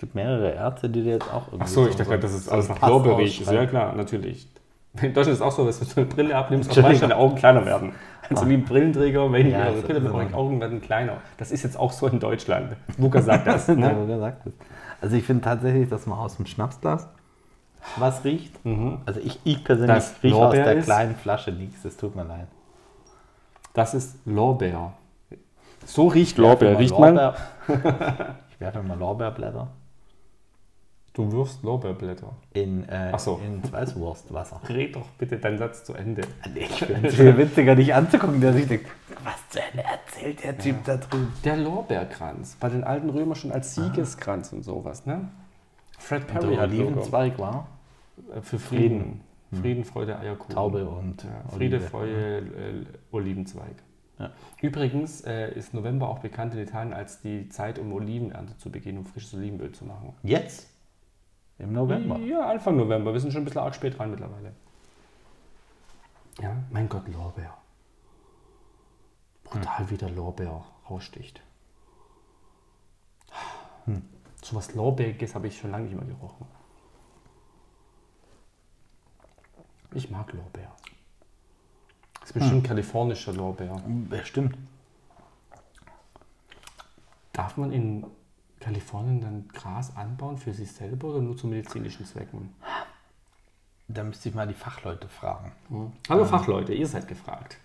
Es 0.00 0.02
gibt 0.02 0.14
mehrere 0.14 0.52
Ärzte, 0.54 0.88
die 0.88 1.02
dir 1.02 1.12
jetzt 1.12 1.30
auch 1.30 1.48
irgendwie 1.48 1.64
ach 1.64 1.66
so, 1.68 1.86
ich 1.86 1.94
dachte, 1.94 2.18
das 2.18 2.32
ist 2.32 2.48
alles 2.48 2.70
nach 2.70 2.80
Lorbeer 2.88 3.18
riecht. 3.18 3.44
Ja, 3.52 3.66
klar, 3.66 3.94
natürlich. 3.94 4.48
In 4.94 5.12
Deutschland 5.12 5.28
ist 5.28 5.32
es 5.34 5.42
auch 5.42 5.52
so, 5.52 5.66
dass 5.66 5.78
wenn 5.82 5.88
du 5.88 6.00
eine 6.00 6.06
Brille 6.06 6.36
abnimmst, 6.36 6.70
automatisch 6.72 7.00
deine 7.00 7.16
Augen 7.16 7.34
kleiner 7.34 7.66
werden. 7.66 7.92
Also 8.30 8.48
wie 8.48 8.54
ein 8.54 8.64
Brillenträger, 8.64 9.30
wenn 9.30 9.48
ich 9.48 9.52
Ja, 9.52 9.70
das 9.70 9.82
Brille 9.82 10.00
mit 10.00 10.10
meinen 10.10 10.32
Augen 10.32 10.58
werden 10.58 10.80
kleiner. 10.80 11.18
Das 11.36 11.50
ist 11.50 11.64
jetzt 11.64 11.78
auch 11.78 11.92
so 11.92 12.06
in 12.06 12.18
Deutschland. 12.18 12.76
Luca 12.96 13.20
sagt 13.20 13.46
das. 13.46 13.66
Ja, 13.68 13.74
Ne? 13.74 13.94
wo 14.00 14.06
gesagt 14.06 14.46
ist. 14.46 14.54
Also 15.02 15.16
ich 15.16 15.24
finde 15.24 15.44
tatsächlich, 15.44 15.90
dass 15.90 16.06
man 16.06 16.18
aus 16.18 16.38
dem 16.38 16.46
Schnapsglas 16.46 17.06
was 17.96 18.24
riecht. 18.24 18.54
Also 19.04 19.20
ich, 19.20 19.38
ich 19.44 19.62
persönlich 19.62 19.96
Das 19.96 20.14
rieche 20.22 20.34
aus 20.34 20.40
Lorbeer 20.44 20.64
der 20.64 20.74
ist? 20.76 20.84
kleinen 20.86 21.14
Flasche 21.14 21.52
nichts. 21.52 21.82
Das 21.82 21.98
tut 21.98 22.16
mir 22.16 22.24
leid. 22.24 22.46
Das 23.74 23.92
ist 23.92 24.16
Lorbeer. 24.24 24.94
So 25.84 26.06
riecht 26.06 26.38
Lorbeer. 26.38 26.78
Riecht 26.78 26.98
man? 26.98 27.16
Lorbeer- 27.16 27.34
ich 28.50 28.60
werfe 28.60 28.82
mal 28.82 28.98
Lorbeerblätter 28.98 29.68
Du 31.12 31.30
wirfst 31.32 31.62
Lorbeerblätter. 31.64 32.32
in, 32.52 32.88
äh, 32.88 33.10
Ach 33.12 33.18
so. 33.18 33.40
ins 33.44 33.72
Weißwurstwasser. 33.72 34.60
Red 34.68 34.94
doch 34.96 35.06
bitte 35.18 35.38
deinen 35.38 35.58
Satz 35.58 35.82
zu 35.84 35.94
Ende. 35.94 36.22
Ich 36.54 36.68
finde 36.84 37.08
es 37.08 37.14
viel 37.16 37.36
witziger, 37.36 37.74
dich 37.74 37.92
anzugucken, 37.94 38.40
der 38.40 38.52
sich 38.52 38.66
denkt, 38.68 38.86
was 39.24 39.48
zur 39.50 39.62
Hölle 39.62 39.82
erzählt 39.84 40.44
der 40.44 40.56
Typ 40.58 40.84
da 40.84 40.96
drüben? 40.96 41.32
Der 41.44 41.56
Lorbeerkranz. 41.56 42.56
Bei 42.60 42.68
den 42.68 42.84
alten 42.84 43.10
Römern 43.10 43.34
schon 43.34 43.50
als 43.52 43.74
Siegeskranz 43.74 44.52
und 44.52 44.62
sowas, 44.62 45.04
ne? 45.04 45.28
Fred 45.98 46.26
Perry 46.28 46.50
Der 46.54 46.60
hat 46.60 46.70
Logo. 46.70 46.86
Olivenzweig 46.88 47.38
war 47.38 47.66
Äh, 48.34 48.40
Für 48.42 48.58
Frieden. 48.58 49.20
Frieden, 49.52 49.84
Freude, 49.84 50.16
Eierkuchen. 50.18 50.54
Taube 50.54 50.88
und 50.88 51.24
Ja, 51.24 51.30
Friede, 51.56 51.76
Olive. 51.78 51.88
Freude, 51.90 52.38
äh, 52.38 52.84
Olivenzweig. 53.10 53.74
Ja. 54.20 54.30
Übrigens 54.62 55.22
äh, 55.22 55.52
ist 55.54 55.74
November 55.74 56.08
auch 56.08 56.20
bekannt 56.20 56.54
in 56.54 56.60
Italien 56.60 56.92
als 56.92 57.20
die 57.20 57.48
Zeit, 57.48 57.78
um 57.80 57.92
Olivenernte 57.92 58.56
zu 58.58 58.70
beginnen, 58.70 58.98
um 58.98 59.06
frisches 59.06 59.34
Olivenöl 59.34 59.72
zu 59.72 59.84
machen. 59.86 60.14
Jetzt? 60.22 60.68
Im 61.60 61.72
November. 61.72 62.18
Ja, 62.20 62.48
Anfang 62.48 62.76
November. 62.76 63.12
Wir 63.12 63.20
sind 63.20 63.32
schon 63.32 63.42
ein 63.42 63.44
bisschen 63.44 63.60
arg 63.60 63.74
spät 63.74 63.98
dran 63.98 64.10
mittlerweile. 64.10 64.54
Ja, 66.40 66.56
mein 66.70 66.88
Gott, 66.88 67.06
Lorbeer. 67.08 67.54
Brutal 69.44 69.90
wie 69.90 69.96
der 69.96 70.10
Lorbeer 70.10 70.64
raussticht. 70.88 71.42
Hm. 73.84 74.02
So 74.42 74.56
was 74.56 74.74
Lorbeeriges 74.74 75.34
habe 75.34 75.48
ich 75.48 75.58
schon 75.58 75.70
lange 75.70 75.84
nicht 75.84 75.96
mehr 75.96 76.06
gerochen. 76.06 76.46
Ich 79.92 80.10
mag 80.10 80.32
Lorbeer. 80.32 80.74
Das 82.20 82.30
ist 82.30 82.32
bestimmt 82.34 82.66
kalifornischer 82.66 83.32
Lorbeer. 83.32 83.82
Bestimmt. 84.08 84.56
Darf 87.32 87.56
man 87.56 87.72
in 87.72 88.06
Kalifornien 88.60 89.20
dann 89.20 89.48
Gras 89.48 89.96
anbauen 89.96 90.36
für 90.36 90.52
sich 90.52 90.70
selber 90.70 91.08
oder 91.08 91.20
nur 91.20 91.36
zu 91.36 91.46
medizinischen 91.46 92.04
Zwecken? 92.06 92.54
Da 93.88 94.04
müsste 94.04 94.28
ich 94.28 94.34
mal 94.34 94.46
die 94.46 94.54
Fachleute 94.54 95.08
fragen. 95.08 95.50
Hallo 96.08 96.24
Fachleute, 96.24 96.72
ihr 96.74 96.86
seid 96.86 97.08
gefragt. 97.08 97.56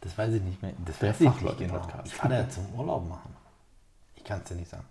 Das 0.00 0.18
weiß 0.18 0.34
ich 0.34 0.42
nicht 0.42 0.60
mehr. 0.62 0.72
Das 0.84 0.98
Der 0.98 1.10
weiß 1.10 1.20
ich 1.20 1.40
nicht 1.40 1.58
genau. 1.58 1.80
Ich 2.04 2.14
fahre 2.14 2.42
da 2.42 2.48
zum 2.48 2.66
Urlaub 2.74 3.08
machen. 3.08 3.36
Ich 4.16 4.24
kann 4.24 4.40
es 4.40 4.44
dir 4.48 4.56
nicht 4.56 4.70
sagen. 4.70 4.84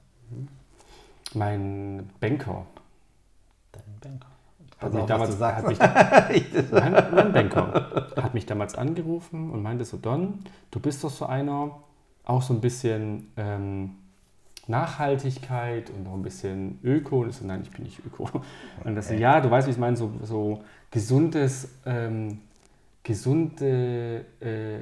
Mein 1.34 2.10
Banker, 2.20 2.66
Dein 3.72 3.84
Banker. 4.02 4.28
hat 4.80 4.94
mich, 4.94 5.06
damals, 5.06 5.40
hat, 5.40 5.68
mich, 5.68 5.80
mein, 6.72 6.94
mein 7.14 7.34
Banker 7.34 8.12
hat 8.16 8.34
mich 8.34 8.46
damals 8.46 8.76
angerufen 8.76 9.50
und 9.52 9.62
meinte 9.62 9.84
so, 9.84 9.98
Don, 9.98 10.40
du 10.70 10.80
bist 10.80 11.04
doch 11.04 11.10
so 11.10 11.26
einer, 11.26 11.72
auch 12.24 12.42
so 12.42 12.54
ein 12.54 12.62
bisschen 12.62 13.32
ähm, 13.38 13.96
Nachhaltigkeit 14.68 15.90
und 15.90 16.08
auch 16.08 16.14
ein 16.14 16.22
bisschen 16.22 16.80
Öko. 16.84 17.22
Und 17.22 17.30
ich 17.30 17.36
so, 17.36 17.46
nein, 17.46 17.62
ich 17.64 17.72
bin 17.72 17.84
nicht 17.84 18.00
Öko. 18.06 18.30
Und 18.84 18.96
das 18.96 19.08
so, 19.08 19.14
ja, 19.14 19.42
du 19.42 19.50
weißt, 19.50 19.68
wie 19.68 19.72
ich 19.72 19.78
meine, 19.78 19.98
so, 19.98 20.12
so 20.24 20.64
gesundes, 20.90 21.70
ähm, 21.86 22.40
gesunde 23.04 24.26
äh, 24.40 24.78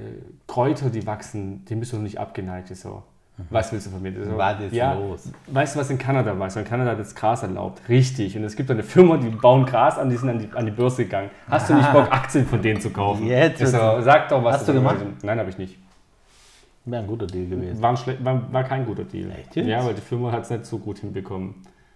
Kräuter, 0.48 0.90
die 0.90 1.06
wachsen, 1.06 1.64
bist 1.66 1.94
du 1.94 1.98
noch 1.98 2.04
nicht 2.04 2.20
abgeneigt. 2.20 2.70
Ich 2.72 2.80
so, 2.80 3.04
Was 3.50 3.72
willst 3.72 3.88
du 3.88 3.92
von 3.92 4.02
mir? 4.02 4.14
So, 4.14 4.38
Was 4.38 4.60
ist 4.60 4.74
los? 4.74 5.32
Weißt 5.48 5.76
du, 5.76 5.80
was 5.80 5.90
in 5.90 5.98
Kanada 5.98 6.38
war? 6.38 6.56
In 6.56 6.66
Kanada 6.66 6.92
hat 6.92 7.00
das 7.00 7.16
Gras 7.16 7.44
erlaubt. 7.44 7.82
Richtig. 7.88 8.36
Und 8.36 8.44
es 8.44 8.56
gibt 8.56 8.70
eine 8.70 8.84
Firma, 8.84 9.18
die 9.18 9.30
bauen 9.30 9.66
Gras 9.66 9.98
an, 9.98 10.10
die 10.10 10.18
sind 10.18 10.30
an 10.30 10.40
die, 10.40 10.50
an 10.54 10.66
die 10.66 10.72
Börse 10.72 11.06
gegangen. 11.06 11.30
Hast 11.50 11.70
du 11.70 11.76
nicht 11.76 11.92
Bock, 11.94 12.12
Aktien 12.12 12.46
von 12.46 12.62
denen 12.62 12.82
zu 12.82 12.90
kaufen? 12.90 13.26
Jetzt 13.26 13.66
so, 13.66 14.02
sag 14.02 14.28
doch, 14.30 14.44
was 14.44 14.58
Hast 14.58 14.68
du 14.68 14.74
gemacht? 14.74 14.98
Nein, 15.24 15.40
habe 15.40 15.50
ich 15.50 15.58
nicht. 15.58 15.78
Wäre 16.90 17.02
ein 17.04 17.08
guter 17.08 17.28
Deal 17.28 17.48
gewesen. 17.48 17.82
War, 17.82 17.96
war, 18.24 18.54
war 18.54 18.64
kein 18.64 18.86
guter 18.86 19.04
Deal. 19.04 19.32
Echt? 19.32 19.56
Ja, 19.56 19.86
weil 19.86 19.94
die 19.94 20.02
Firma 20.02 20.32
hat 20.32 20.44
es 20.44 20.50
nicht 20.50 20.66
so 20.66 20.78
gut 20.80 21.00
hinbekommen. 21.00 21.56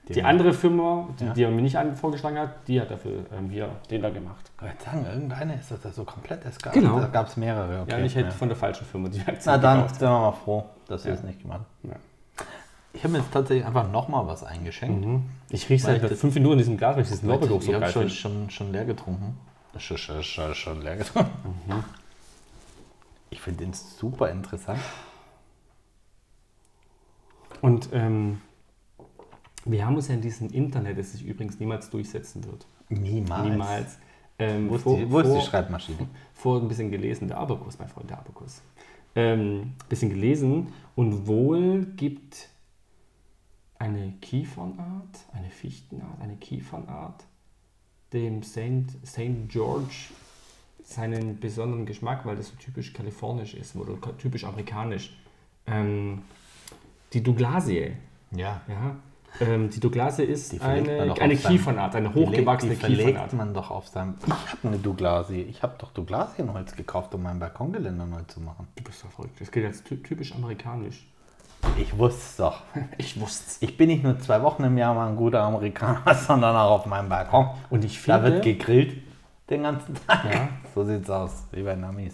Die, 0.09 0.15
haben- 0.21 0.25
andere 0.31 0.51
Firma, 0.53 1.07
die, 1.19 1.25
Ja. 1.25 1.33
die 1.33 1.43
er 1.43 1.49
mir 1.51 1.61
nicht 1.61 1.77
vorgeschlagen 1.95 2.37
hat, 2.37 2.67
die 2.67 2.81
hat 2.81 2.91
dafür 2.91 3.25
ähm, 3.37 3.49
hier 3.49 3.69
den 3.89 4.01
da 4.01 4.09
gemacht. 4.09 4.51
Ich 4.57 4.61
wollte 4.61 4.83
sagen, 4.83 5.05
irgendeine 5.05 5.55
ist 5.55 5.71
das 5.71 5.79
da 5.79 5.91
so 5.91 6.03
komplett 6.03 6.43
eskaliert. 6.45 6.83
Genau. 6.83 6.99
Da 6.99 7.07
gab 7.07 7.27
es 7.27 7.37
mehrere. 7.37 7.81
Okay. 7.83 7.91
ja, 7.91 7.97
und 7.99 8.03
ich 8.05 8.15
hätte 8.15 8.27
ja. 8.27 8.33
von 8.33 8.49
der 8.49 8.57
falschen 8.57 8.85
Firma 8.85 9.07
die 9.07 9.19
Aktien 9.21 9.37
Na 9.45 9.57
dann 9.57 9.77
gekauft. 9.77 9.99
sind 9.99 10.09
wir 10.09 10.19
mal 10.19 10.31
froh, 10.33 10.65
dass 10.87 11.05
wir 11.05 11.11
Ja. 11.13 11.17
es 11.17 11.23
nicht 11.23 11.41
gemacht 11.41 11.61
haben. 11.61 11.89
Ja. 11.89 11.95
Ich 12.95 13.03
habe 13.03 13.13
mir 13.13 13.19
jetzt 13.19 13.31
tatsächlich 13.31 13.65
einfach 13.65 13.89
nochmal 13.91 14.27
was 14.27 14.43
eingeschenkt. 14.43 15.05
Mhm. 15.05 15.23
Ich 15.49 15.69
rieche 15.69 15.85
seit 15.85 16.03
das- 16.03 16.19
fünf 16.19 16.33
Minuten 16.35 16.53
in 16.53 16.57
diesem 16.59 16.77
Glas, 16.77 16.95
weil 16.97 17.03
ich 17.03 17.09
diesen 17.09 17.29
Lorbeergeruch 17.29 17.61
ich 17.61 17.67
so 17.67 17.73
habe 17.73 17.81
geil 17.85 17.91
schon, 17.91 18.09
schon, 18.09 18.49
schon 18.49 18.71
leer 18.73 18.85
getrunken. 18.85 19.37
Schon, 19.77 19.97
schon, 19.97 20.53
schon 20.53 20.81
leer 20.81 20.97
getrunken. 20.97 21.31
Mhm. 21.65 21.83
Ich 23.33 23.41
finde 23.41 23.63
den 23.65 23.73
super 23.73 24.29
interessant. 24.29 24.79
Und 27.61 27.89
ähm, 27.91 28.41
wir 29.65 29.85
haben 29.87 29.95
uns 29.95 30.07
ja 30.07 30.13
in 30.13 30.21
diesem 30.21 30.51
Internet, 30.51 30.99
das 30.99 31.13
sich 31.13 31.25
übrigens 31.25 31.59
niemals 31.59 31.89
durchsetzen 31.89 32.45
wird. 32.45 32.67
Niemals. 32.89 33.49
Niemals. 33.49 33.97
Ähm, 34.37 34.69
Wo 34.69 34.75
ist, 34.75 34.83
vor- 34.83 34.97
die, 34.97 35.11
wo 35.11 35.19
ist 35.19 35.33
die 35.33 35.41
Schreibmaschine? 35.49 36.07
vor 36.35 36.61
ein 36.61 36.67
bisschen 36.67 36.91
gelesen, 36.91 37.27
der 37.27 37.37
Abakus, 37.37 37.79
mein 37.79 37.87
Freund, 37.89 38.11
der 38.11 38.19
Abakus. 38.19 38.61
Ähm, 39.15 39.73
bisschen 39.89 40.09
gelesen 40.09 40.71
und 40.95 41.25
wohl 41.25 41.85
gibt 41.95 42.49
eine 43.79 44.11
Kiefernart, 44.21 45.25
eine 45.33 45.49
Fichtenart, 45.49 46.21
eine 46.21 46.35
Kiefernart 46.35 47.23
dem 48.11 48.43
Saint 48.43 48.91
George 49.49 50.09
seinen 50.83 51.39
besonderen 51.39 51.85
Geschmack, 51.85 52.25
weil 52.25 52.35
das 52.35 52.49
so 52.49 52.55
typisch 52.55 52.93
kalifornisch 52.93 53.53
ist 53.53 53.75
oder 53.75 53.93
typisch 54.17 54.43
amerikanisch. 54.43 55.15
Ähm, 55.67 56.21
die 57.13 57.23
Douglasie, 57.23 57.93
Ja. 58.31 58.61
ja. 58.67 58.95
Ähm, 59.39 59.69
die 59.71 59.79
Douglasie 59.79 60.23
ist 60.23 60.51
Die 60.51 60.61
eine, 60.61 61.13
eine 61.19 61.35
Kiefernart, 61.35 61.95
eine 61.95 62.13
hochgewachsene 62.13 62.73
die 62.75 62.79
verlegt 62.79 63.01
Kiefernart. 63.07 63.33
man 63.33 63.53
doch 63.55 63.71
auf 63.71 63.87
seinem. 63.87 64.15
Ich 64.27 64.31
habe 64.31 64.67
eine 64.67 64.77
Douglasie. 64.77 65.41
Ich 65.41 65.63
habe 65.63 65.73
doch 65.79 65.91
Douglasienholz 65.91 66.75
gekauft, 66.75 67.15
um 67.15 67.23
mein 67.23 67.39
Balkongeländer 67.39 68.05
neu 68.05 68.21
zu 68.27 68.41
machen. 68.41 68.67
Du 68.75 68.83
bist 68.83 69.03
doch 69.03 69.09
verrückt. 69.09 69.41
Das 69.41 69.49
gilt 69.49 69.65
als 69.65 69.83
ty- 69.83 69.97
typisch 70.03 70.35
amerikanisch. 70.35 71.07
Ich 71.79 71.97
wusste 71.97 72.19
es 72.21 72.35
doch. 72.35 72.61
Ich 72.99 73.19
wusste 73.19 73.65
Ich 73.65 73.75
bin 73.77 73.87
nicht 73.87 74.03
nur 74.03 74.19
zwei 74.19 74.43
Wochen 74.43 74.65
im 74.65 74.77
Jahr 74.77 74.93
mal 74.93 75.09
ein 75.09 75.15
guter 75.15 75.41
Amerikaner, 75.41 76.13
sondern 76.27 76.55
auch 76.55 76.71
auf 76.81 76.85
meinem 76.85 77.09
Balkon. 77.09 77.47
Und 77.71 77.83
ich 77.85 78.03
Da 78.05 78.19
finde, 78.19 78.33
wird 78.33 78.43
gegrillt 78.43 79.02
den 79.49 79.63
ganzen 79.63 79.95
Tag. 80.07 80.25
Ja. 80.25 80.49
So 80.73 80.83
sieht's 80.83 81.09
aus, 81.09 81.43
wie 81.51 81.63
bei 81.63 81.75
Namis. 81.75 82.13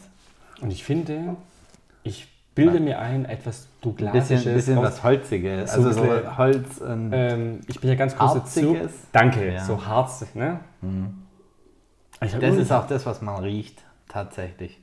und 0.61 0.71
ich 0.71 0.83
finde, 0.83 1.35
ich 2.03 2.27
bilde 2.55 2.79
mir 2.79 2.99
ein, 2.99 3.25
etwas 3.25 3.63
Ein 3.65 3.67
Douglasisches. 3.81 4.29
bisschen, 4.43 4.53
bisschen 4.55 4.77
aus- 4.79 4.83
was 4.85 5.03
Holziges. 5.03 5.71
So 5.71 5.77
Also 5.77 5.89
ein 5.89 5.95
so 5.95 6.01
bisschen- 6.15 6.37
Holz 6.37 6.77
und 6.79 7.11
ähm, 7.13 7.61
ich 7.67 7.79
bin 7.79 7.89
ja 7.89 7.95
ganz 7.95 8.15
großer 8.17 8.43
Zu. 8.45 8.61
Harziges. 8.73 8.91
Danke, 9.13 9.53
Ja. 9.53 9.63
so 9.63 9.85
harzig, 9.85 10.35
ne? 10.35 10.59
Hab 12.21 12.39
Das 12.41 12.55
ist 12.55 12.71
auch 12.71 12.87
das, 12.87 13.05
was 13.05 13.21
man 13.21 13.41
riecht, 13.43 13.81
tatsächlich. 14.09 14.77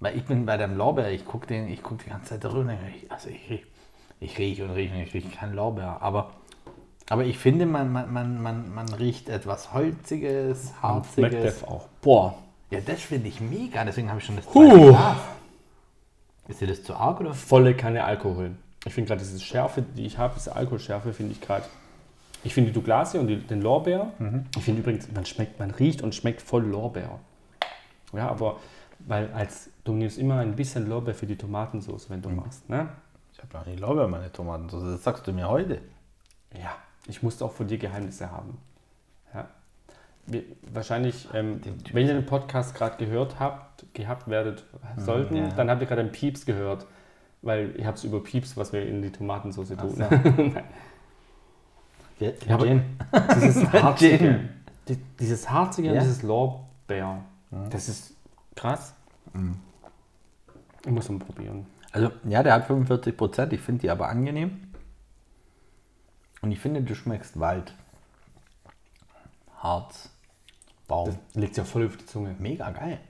Weil 0.00 0.16
ich 0.16 0.24
bin 0.24 0.44
bei 0.46 0.56
dem 0.56 0.76
Lorbeer, 0.76 1.12
ich 1.12 1.24
gucke 1.24 1.46
den, 1.46 1.68
ich 1.68 1.82
gucke 1.82 2.02
die 2.04 2.10
ganze 2.10 2.40
Zeit 2.40 2.44
ich- 2.44 3.10
also 3.12 3.28
ich 3.28 3.48
riech, 3.50 3.66
ich 4.20 4.38
rieche 4.38 4.64
und 4.64 4.70
rieche 4.70 4.94
und 4.94 5.00
ich 5.02 5.14
rieche 5.14 5.28
kein 5.30 5.54
Lorbeer. 5.54 5.98
Aber, 6.00 6.32
aber 7.08 7.24
ich 7.24 7.38
finde, 7.38 7.66
man, 7.66 7.92
man, 7.92 8.12
man, 8.12 8.42
man, 8.42 8.74
man 8.74 8.88
riecht 8.94 9.28
etwas 9.28 9.72
Holziges, 9.72 10.72
Harziges. 10.82 11.32
MacDev 11.32 11.64
auch. 11.64 11.88
Boah. 12.00 12.34
Ja, 12.70 12.80
das 12.80 13.02
finde 13.02 13.28
ich 13.28 13.40
mega, 13.40 13.84
deswegen 13.84 14.08
habe 14.08 14.20
ich 14.20 14.24
schon 14.26 14.36
das 14.36 14.46
Huh. 14.46 14.66
zweite 14.68 14.88
Glas. 14.88 15.16
Ist 16.48 16.60
dir 16.60 16.66
das 16.68 16.82
zu 16.82 16.94
arg 16.94 17.20
oder? 17.20 17.34
Volle 17.34 17.74
Kanne 17.74 18.04
Alkohol. 18.04 18.52
Ich 18.84 18.92
finde 18.92 19.08
gerade 19.08 19.20
diese 19.22 19.40
Schärfe, 19.40 19.82
die 19.82 20.04
ich 20.04 20.18
habe, 20.18 20.34
diese 20.36 20.54
Alkoholschärfe, 20.54 21.12
finde 21.12 21.32
ich 21.32 21.40
gerade. 21.40 21.64
Ich 22.42 22.52
finde 22.52 22.70
die 22.70 22.74
Douglasie 22.74 23.16
und 23.18 23.28
die, 23.28 23.36
den 23.38 23.62
Lorbeer. 23.62 24.12
Mhm. 24.18 24.44
Ich 24.56 24.62
finde 24.64 24.82
übrigens, 24.82 25.10
man 25.10 25.24
schmeckt, 25.24 25.58
man 25.58 25.70
riecht 25.70 26.02
und 26.02 26.14
schmeckt 26.14 26.42
voll 26.42 26.64
Lorbeer. 26.64 27.18
Ja, 28.12 28.28
aber 28.28 28.56
weil 28.98 29.32
als 29.32 29.70
du 29.84 29.92
nimmst 29.92 30.18
immer 30.18 30.38
ein 30.40 30.54
bisschen 30.54 30.86
Lorbeer 30.88 31.14
für 31.14 31.26
die 31.26 31.36
Tomatensauce, 31.36 32.10
wenn 32.10 32.20
du 32.20 32.28
Mhm. 32.28 32.36
machst, 32.36 32.68
ne? 32.68 32.88
Ich 33.32 33.38
habe 33.42 33.56
noch 33.56 33.66
nie 33.66 33.76
Lorbeer 33.76 34.08
meine 34.08 34.30
Tomatensauce. 34.30 34.82
Das 34.84 35.02
sagst 35.04 35.26
du 35.26 35.32
mir 35.32 35.48
heute. 35.48 35.80
Ja, 36.52 36.76
ich 37.06 37.22
musste 37.22 37.44
auch 37.44 37.52
von 37.52 37.66
dir 37.68 37.78
Geheimnisse 37.78 38.30
haben. 38.30 38.58
Ja. 39.34 39.48
Wahrscheinlich, 40.72 41.28
ähm, 41.34 41.60
wenn 41.92 42.06
ihr 42.06 42.14
den 42.14 42.26
Podcast 42.26 42.74
gerade 42.74 42.96
gehört 42.96 43.38
habt, 43.40 43.84
gehabt 43.94 44.28
werdet, 44.28 44.64
sollten, 44.96 45.36
ja. 45.36 45.48
dann 45.48 45.68
habt 45.70 45.82
ihr 45.82 45.86
gerade 45.86 46.00
einen 46.00 46.12
Pieps 46.12 46.46
gehört. 46.46 46.86
Weil 47.42 47.74
ihr 47.76 47.86
habt 47.86 47.98
es 47.98 48.04
über 48.04 48.22
Pieps, 48.22 48.56
was 48.56 48.72
wir 48.72 48.86
in 48.86 49.02
die 49.02 49.12
Tomatensauce 49.12 49.68
tun. 49.76 49.94
so. 49.96 50.04
Ja, 52.20 52.30
aber-. 52.54 52.80
Dieses 53.34 53.72
harzige, 53.72 54.48
dieses 55.18 55.50
harzige 55.50 55.88
und 55.88 55.94
Ja. 55.96 56.00
dieses 56.00 56.22
Lorbeer, 56.22 57.24
das 57.70 57.88
ist 57.88 58.14
krass. 58.54 58.94
Ich 60.86 60.90
muss 60.92 61.08
mal 61.08 61.18
probieren. 61.18 61.66
Also, 61.92 62.10
ja, 62.24 62.42
der 62.42 62.54
hat 62.54 62.66
45 62.66 63.16
Prozent. 63.16 63.52
Ich 63.52 63.60
finde 63.60 63.82
die 63.82 63.90
aber 63.90 64.08
angenehm. 64.08 64.63
Und 66.44 66.52
ich 66.52 66.60
finde, 66.60 66.82
du 66.82 66.94
schmeckst 66.94 67.40
Wald. 67.40 67.72
Harz. 69.56 70.10
Baum. 70.86 71.06
Das 71.06 71.16
liegt 71.42 71.56
ja 71.56 71.64
voll 71.64 71.86
auf 71.86 71.96
die 71.96 72.04
Zunge. 72.04 72.36
Mega 72.38 72.70
geil. 72.70 73.00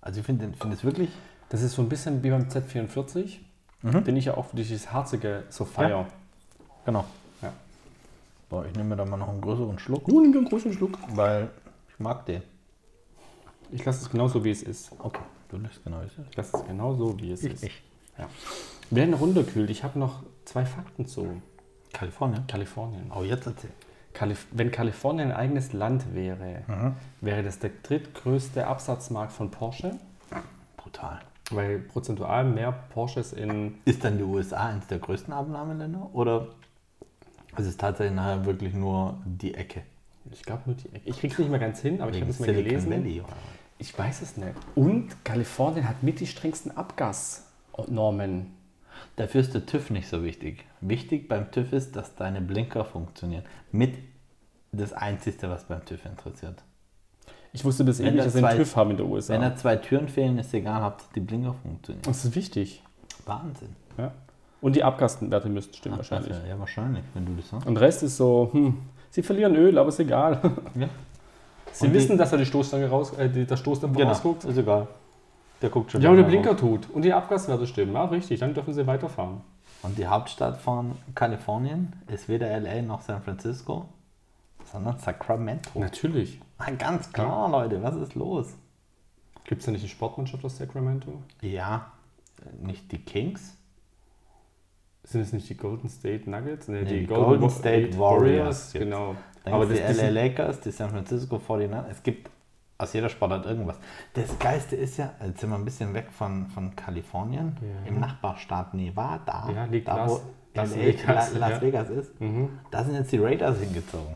Also, 0.00 0.20
ich 0.20 0.26
finde 0.26 0.52
find 0.56 0.72
es 0.72 0.84
wirklich. 0.84 1.10
Das 1.48 1.62
ist 1.62 1.72
so 1.72 1.82
ein 1.82 1.88
bisschen 1.88 2.22
wie 2.22 2.30
beim 2.30 2.44
Z44, 2.44 3.38
den 3.82 4.16
ich 4.16 4.26
ja 4.26 4.36
auch 4.36 4.46
für 4.46 4.54
dieses 4.54 4.92
harzige 4.92 5.46
so 5.48 5.64
feier. 5.64 6.06
Genau. 6.84 7.04
Ja. 7.42 7.52
Boah, 8.48 8.64
ich 8.66 8.72
nehme 8.76 8.90
mir 8.90 8.96
da 8.96 9.04
mal 9.04 9.16
noch 9.16 9.30
einen 9.30 9.40
größeren 9.40 9.80
Schluck, 9.80 10.06
Nur 10.06 10.22
einen 10.22 10.44
großen 10.44 10.72
Schluck. 10.72 10.96
weil 11.16 11.50
ich 11.88 11.98
mag 11.98 12.24
den. 12.26 12.42
Ich 13.72 13.84
lasse 13.84 14.02
es 14.02 14.10
genauso, 14.10 14.44
wie 14.44 14.52
es 14.52 14.62
ist. 14.62 14.92
Okay, 15.00 15.22
du 15.48 15.56
lässt 15.56 15.82
genau 15.82 16.02
wie 16.02 16.06
es 16.06 16.12
ist. 16.12 16.28
Ich 16.30 16.36
lasse 16.36 16.56
es 16.56 16.64
genauso, 16.64 17.18
wie 17.18 17.32
es 17.32 17.42
ist. 17.42 17.64
Ich. 17.64 17.82
Ja. 18.16 18.28
Werden 18.90 19.14
runterkühlt. 19.14 19.70
Ich 19.70 19.82
habe 19.82 19.98
noch 19.98 20.22
zwei 20.44 20.64
Fakten 20.64 21.04
zu 21.04 21.42
Kalifornien. 21.98 22.46
Kalifornien. 22.46 23.10
Oh, 23.14 23.22
jetzt 23.22 23.46
erzähl. 23.46 23.70
Kalif 24.14 24.46
wenn 24.52 24.70
Kalifornien 24.70 25.30
ein 25.30 25.36
eigenes 25.36 25.72
Land 25.72 26.14
wäre, 26.14 26.62
wäre 27.20 27.42
das 27.42 27.58
der 27.58 27.70
drittgrößte 27.82 28.66
Absatzmarkt 28.66 29.32
von 29.32 29.50
Porsche, 29.50 29.96
Brutal. 30.76 31.20
weil 31.50 31.80
prozentual 31.80 32.44
mehr 32.44 32.72
Porsches 32.72 33.32
in 33.32 33.78
Ist 33.84 34.04
dann 34.04 34.16
die 34.18 34.24
USA 34.24 34.68
eines 34.68 34.86
der 34.86 34.98
größten 34.98 35.32
Abnahmeländer? 35.32 36.10
Oder 36.12 36.48
ist 37.56 37.66
es 37.66 37.76
tatsächlich 37.76 38.14
nachher 38.16 38.44
wirklich 38.44 38.74
nur 38.74 39.18
die 39.24 39.54
Ecke? 39.54 39.82
Ich 40.32 40.42
glaube 40.42 40.62
nur 40.66 40.76
die 40.76 40.88
Ecke. 40.94 41.08
Ich 41.08 41.18
krieg's 41.18 41.38
nicht 41.38 41.50
mehr 41.50 41.60
ganz 41.60 41.80
hin, 41.80 42.00
aber 42.00 42.12
ich 42.12 42.20
habe 42.20 42.30
es 42.30 42.38
mal 42.38 42.46
gelesen. 42.46 42.90
Valley? 42.90 43.22
Ich 43.78 43.96
weiß 43.96 44.22
es 44.22 44.36
nicht. 44.36 44.54
Und 44.74 45.24
Kalifornien 45.24 45.88
hat 45.88 46.02
mit 46.02 46.20
die 46.20 46.26
strengsten 46.26 46.76
Abgasnormen. 46.76 48.57
Dafür 49.16 49.40
ist 49.40 49.54
der 49.54 49.66
TÜV 49.66 49.90
nicht 49.90 50.08
so 50.08 50.22
wichtig. 50.22 50.64
Wichtig 50.80 51.28
beim 51.28 51.50
TÜV 51.50 51.72
ist, 51.72 51.96
dass 51.96 52.14
deine 52.14 52.40
Blinker 52.40 52.84
funktionieren. 52.84 53.44
Mit 53.72 53.94
das 54.72 54.92
Einzige, 54.92 55.48
was 55.50 55.64
beim 55.64 55.84
TÜV 55.84 56.04
interessiert. 56.06 56.62
Ich 57.52 57.64
wusste 57.64 57.84
bis 57.84 57.98
eben 58.00 58.10
nicht, 58.10 58.20
da 58.20 58.24
dass 58.24 58.34
wir 58.34 58.46
einen 58.46 58.58
TÜV 58.58 58.76
haben 58.76 58.90
in 58.92 58.96
der 58.98 59.06
USA. 59.06 59.32
Wenn 59.34 59.40
da 59.40 59.56
zwei 59.56 59.76
Türen 59.76 60.08
fehlen, 60.08 60.38
ist 60.38 60.52
egal, 60.52 60.82
habt 60.82 61.04
die 61.16 61.20
Blinker 61.20 61.54
funktionieren. 61.62 62.02
das 62.04 62.24
ist 62.24 62.34
wichtig. 62.34 62.82
Wahnsinn. 63.24 63.74
Ja. 63.96 64.12
Und 64.60 64.76
die 64.76 64.82
Abgaswerte 64.84 65.48
müssten 65.48 65.74
stimmen 65.74 65.96
wahrscheinlich. 65.96 66.32
Also, 66.34 66.46
ja, 66.46 66.58
wahrscheinlich, 66.58 67.04
wenn 67.14 67.24
du 67.26 67.34
das 67.36 67.48
sagst. 67.48 67.66
Und 67.66 67.74
der 67.74 67.82
Rest 67.82 68.02
ist 68.02 68.16
so, 68.16 68.50
hm, 68.52 68.78
sie 69.10 69.22
verlieren 69.22 69.54
Öl, 69.54 69.78
aber 69.78 69.88
ist 69.88 70.00
egal. 70.00 70.40
Ja. 70.74 70.88
Sie 71.72 71.86
Und 71.86 71.92
die- 71.92 71.98
wissen, 71.98 72.18
dass 72.18 72.32
er 72.32 72.38
die 72.38 72.46
Stoßstange 72.46 72.88
raus, 72.88 73.12
äh, 73.16 73.28
die, 73.28 73.44
der 73.46 73.56
Stoßdämpfer 73.56 74.02
rausguckt. 74.04 74.44
ist 74.44 74.56
egal. 74.56 74.88
Der 75.62 75.70
guckt 75.70 75.90
schon 75.90 76.00
Ja, 76.02 76.10
und 76.10 76.16
der 76.16 76.26
wieder 76.28 76.40
Blinker 76.42 76.56
tut. 76.56 76.88
Und 76.90 77.02
die 77.02 77.12
Abgaswerte 77.12 77.66
stimmen. 77.66 77.94
Ja, 77.94 78.04
richtig, 78.04 78.40
dann 78.40 78.54
dürfen 78.54 78.72
sie 78.74 78.86
weiterfahren. 78.86 79.40
Und 79.82 79.96
die 79.98 80.06
Hauptstadt 80.06 80.56
von 80.58 80.96
Kalifornien 81.14 81.92
ist 82.08 82.28
weder 82.28 82.58
LA 82.60 82.82
noch 82.82 83.00
San 83.02 83.22
Francisco, 83.22 83.88
sondern 84.72 84.98
Sacramento. 84.98 85.78
Natürlich. 85.78 86.40
Ah, 86.58 86.70
Ganz 86.72 87.12
klar, 87.12 87.48
Leute, 87.50 87.82
was 87.82 87.94
ist 87.96 88.14
los? 88.14 88.54
Gibt 89.44 89.60
es 89.60 89.66
da 89.66 89.72
nicht 89.72 89.82
eine 89.82 89.88
Sportmannschaft 89.88 90.44
aus 90.44 90.56
Sacramento? 90.58 91.22
Ja, 91.40 91.92
nicht 92.60 92.90
die 92.92 92.98
Kings, 92.98 93.56
Sind 95.04 95.22
es 95.22 95.32
nicht 95.32 95.48
die 95.48 95.56
Golden 95.56 95.88
State 95.88 96.28
Nuggets? 96.28 96.68
Nee, 96.68 96.84
die 96.84 97.06
Golden 97.06 97.42
Wa- 97.44 97.48
State 97.48 97.86
Eight 97.88 97.98
Warriors. 97.98 98.72
Genau. 98.74 99.16
Dann 99.44 99.54
Aber 99.54 99.64
die 99.66 99.78
LA 99.78 100.10
Lakers, 100.10 100.60
die 100.60 100.70
San 100.70 100.90
Francisco 100.90 101.36
49ers. 101.36 101.84
Es 101.90 102.02
gibt 102.02 102.30
aus 102.78 102.92
jeder 102.92 103.08
Sportart 103.08 103.44
irgendwas. 103.46 103.76
Das 104.14 104.38
Geiste 104.38 104.76
ist 104.76 104.96
ja, 104.98 105.12
jetzt 105.24 105.40
sind 105.40 105.50
wir 105.50 105.56
ein 105.56 105.64
bisschen 105.64 105.92
weg 105.94 106.08
von, 106.12 106.46
von 106.46 106.76
Kalifornien, 106.76 107.56
Ja. 107.60 107.88
im 107.88 107.98
Nachbarstaat 108.00 108.72
Nevada, 108.74 109.50
Ja, 109.54 109.64
liegt 109.64 109.88
da 109.88 109.96
Las- 109.96 110.10
wo 110.10 110.20
Las 110.54 110.70
LA, 110.74 110.82
Vegas, 110.82 111.32
La, 111.34 111.38
Las 111.38 111.50
ja. 111.50 111.60
Vegas 111.62 111.90
ist. 111.90 112.20
Mhm. 112.20 112.48
Da 112.70 112.84
sind 112.84 112.94
jetzt 112.94 113.12
die 113.12 113.18
Raiders 113.18 113.58
hingezogen. 113.58 114.14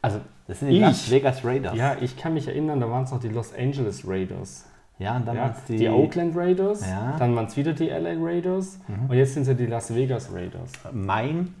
Also, 0.00 0.20
Das 0.48 0.58
sind 0.58 0.68
die 0.70 0.76
Ich? 0.76 0.80
Las 0.80 1.10
Vegas 1.10 1.44
Raiders. 1.44 1.76
ja, 1.76 1.96
ich 2.00 2.16
kann 2.16 2.34
mich 2.34 2.48
erinnern, 2.48 2.80
da 2.80 2.90
waren 2.90 3.04
es 3.04 3.10
noch 3.12 3.20
die 3.20 3.28
Los 3.28 3.54
Angeles 3.54 4.06
Raiders. 4.06 4.66
Ja, 4.98 5.16
und 5.16 5.26
dann 5.26 5.36
Ja, 5.36 5.42
waren's 5.44 5.64
die, 5.68 5.76
die, 5.76 5.88
Oakland 5.88 6.36
Raiders, 6.36 6.80
Ja. 6.88 7.12
Mhm. 7.14 7.18
dann 7.18 7.36
waren 7.36 7.46
es 7.46 7.56
wieder 7.56 7.72
die 7.72 7.88
LA 7.88 8.14
Raiders 8.18 8.78
und 9.08 9.12
jetzt 9.16 9.34
sind 9.34 9.46
es 9.48 9.56
die 9.56 9.66
Las 9.66 9.94
Vegas 9.94 10.32
Raiders. 10.32 10.72
Mein 10.92 11.54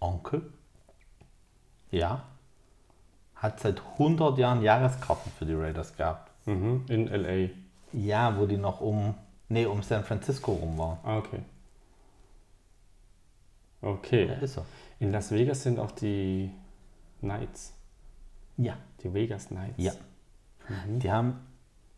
Onkel, 0.00 0.42
ja, 1.90 2.22
hat 3.44 3.60
seit 3.60 3.82
100 3.98 4.38
Jahren 4.38 4.62
Jahreskarten 4.62 5.30
für 5.38 5.44
die 5.44 5.52
Raiders 5.52 5.94
gehabt. 5.96 6.30
Mhm. 6.46 6.84
In 6.88 7.08
LA. 7.08 7.50
Ja, 7.92 8.36
wo 8.38 8.46
die 8.46 8.56
noch 8.56 8.80
um, 8.80 9.14
nee, 9.50 9.66
um 9.66 9.82
San 9.82 10.02
Francisco 10.02 10.52
rum 10.52 10.78
war. 10.78 10.98
Ah, 11.04 11.18
okay. 11.18 11.40
Okay. 13.82 14.26
Ja, 14.28 14.34
ist 14.34 14.54
so. 14.54 14.64
In 14.98 15.12
Las 15.12 15.30
Vegas 15.30 15.62
sind 15.62 15.78
auch 15.78 15.90
die 15.90 16.50
Knights. 17.20 17.74
Ja. 18.56 18.76
Die 19.02 19.12
Vegas 19.12 19.48
Knights. 19.48 19.74
Ja. 19.76 19.92
Die 20.86 21.12
haben, 21.12 21.38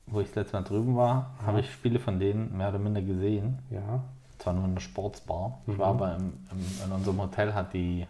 wo 0.06 0.20
ich 0.20 0.26
das 0.26 0.36
letzte 0.36 0.56
Mal 0.56 0.62
drüben 0.64 0.96
war, 0.96 1.36
habe 1.46 1.60
ich 1.60 1.72
Spiele 1.72 2.00
von 2.00 2.18
denen 2.18 2.56
mehr 2.56 2.70
oder 2.70 2.80
minder 2.80 3.02
gesehen. 3.02 3.60
Ja. 3.70 4.02
Zwar 4.38 4.54
nur 4.54 4.64
in 4.64 4.74
der 4.74 4.80
Sportsbar. 4.82 5.60
Ich 5.68 5.78
war 5.78 5.88
aber 5.90 6.16
im, 6.16 6.32
im, 6.50 6.84
in 6.84 6.92
unserem 6.92 7.20
Hotel, 7.20 7.54
hat 7.54 7.72
die 7.72 8.04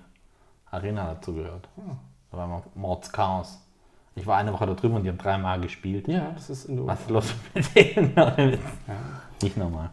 Arena 0.71 1.12
dazu 1.12 1.35
gehört. 1.35 1.69
Da 1.76 1.99
war 2.37 2.45
immer 2.45 2.62
Mordschaos. 2.75 3.59
Ich 4.14 4.26
war 4.26 4.38
eine 4.38 4.52
Woche 4.52 4.66
da 4.66 4.75
drüben 4.75 4.95
und 4.95 5.05
die 5.05 5.11
haben 5.11 5.19
dreimal 5.19 5.61
gespielt. 5.61 6.09
Ja, 6.09 6.31
das 6.35 6.49
ist 6.49 6.64
in 6.66 6.76
der 6.76 6.87
Was 6.87 7.00
ist 7.00 7.11
los 7.11 7.35
mit 7.55 7.75
denen? 7.75 8.12
Ja. 8.16 8.95
Nicht 9.43 9.57
normal. 9.57 9.90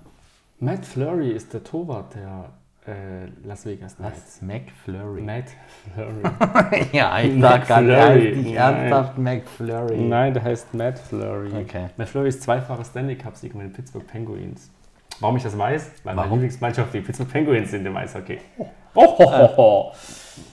Matt 0.59 0.85
Flurry 0.85 1.31
ist 1.31 1.53
der 1.53 1.61
Torwart 1.63 2.15
der 2.15 2.49
äh, 2.87 3.27
Las 3.45 3.65
Vegas 3.65 3.97
Knights. 3.97 4.39
Was? 4.39 4.41
McFlurry. 4.41 5.21
Matt 5.21 5.49
Flurry. 5.93 6.87
ja, 6.93 7.19
ich 7.19 7.41
sag 7.41 7.67
gerade, 7.67 7.97
heißt 7.97 8.37
nicht 8.37 8.55
Nein. 8.55 8.55
ernsthaft 8.55 9.17
McFlurry. 9.17 9.97
Nein, 9.97 10.33
der 10.33 10.43
heißt 10.43 10.73
Matt 10.73 10.99
Flurry. 10.99 11.51
Okay. 11.53 11.89
Matt 11.97 12.09
Flurry 12.09 12.29
ist 12.29 12.41
zweifacher 12.43 12.83
Stanley 12.85 13.17
Cup-Sieger 13.17 13.57
mit 13.57 13.67
den 13.67 13.73
Pittsburgh 13.73 14.07
Penguins. 14.07 14.71
Warum 15.19 15.37
ich 15.37 15.43
das 15.43 15.57
weiß? 15.57 15.91
Weil 16.03 16.15
meine 16.15 16.27
Warum? 16.27 16.39
Lieblingsmannschaft 16.39 16.93
die 16.93 17.01
Pittsburgh 17.01 17.31
Penguins 17.31 17.71
sind 17.71 17.85
im 17.85 17.95
Eishockey. 17.95 18.39
Oh, 18.57 18.67
ho, 18.95 19.31
ho, 19.31 19.57
ho. 19.57 19.93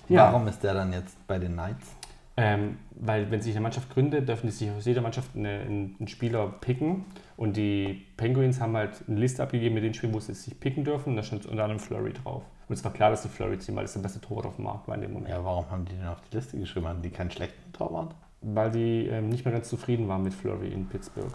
Ja, 0.09 0.33
Warum 0.33 0.47
ist 0.49 0.63
der 0.63 0.75
dann 0.75 0.93
jetzt 0.93 1.27
bei 1.27 1.39
den 1.39 1.53
Knights? 1.53 1.97
ähm, 2.41 2.79
weil 2.93 3.31
wenn 3.31 3.43
sich 3.43 3.53
eine 3.55 3.63
Mannschaft 3.63 3.91
gründet, 3.91 4.27
dürfen 4.29 4.47
die 4.47 4.53
sich 4.53 4.71
aus 4.71 4.87
jeder 4.87 5.03
Mannschaft 5.03 5.31
eine, 5.37 5.61
einen, 5.61 6.09
Spieler 6.09 6.47
picken. 6.61 7.05
Und 7.37 7.57
die 7.57 8.07
Penguins 8.17 8.61
haben 8.61 8.77
halt 8.77 8.93
eine 9.07 9.19
Liste 9.19 9.43
abgegeben 9.43 9.75
mit 9.75 9.85
den 9.85 9.93
Spielen, 9.93 10.15
wo 10.15 10.21
sie 10.21 10.33
sich 10.35 10.59
picken 10.59 10.85
dürfen. 10.85 11.11
Und 11.11 11.17
da 11.17 11.23
stand 11.23 11.45
unter 11.47 11.63
anderem 11.65 11.81
Flurry 11.81 12.13
drauf. 12.15 12.43
Und 12.69 12.75
es 12.75 12.85
war 12.85 12.93
klar, 12.93 13.11
dass 13.11 13.23
die 13.23 13.29
Flurry 13.29 13.59
ziehen, 13.59 13.77
weil 13.77 13.85
das 13.85 13.93
der 13.93 14.01
beste 14.01 14.21
Torwart 14.21 14.47
auf 14.47 14.57
dem 14.57 14.65
Markt 14.65 14.89
war 14.89 14.95
in 14.95 15.03
dem 15.03 15.13
Moment. 15.13 15.31
Ja, 15.31 15.45
warum 15.45 15.71
haben 15.71 15.85
die 15.85 15.95
den 15.95 16.07
auf 16.07 16.21
die 16.31 16.37
Liste 16.37 16.59
geschrieben? 16.59 16.89
Hatten 16.89 17.03
die 17.03 17.11
keinen 17.11 17.31
schlechten 17.31 17.73
Torwart? 17.73 18.15
Weil 18.41 18.71
die 18.71 19.07
ähm, 19.07 19.29
nicht 19.29 19.45
mehr 19.45 19.53
ganz 19.53 19.69
zufrieden 19.69 20.09
waren 20.09 20.23
mit 20.23 20.33
Flurry 20.33 20.69
in 20.69 20.89
Pittsburgh. 20.89 21.33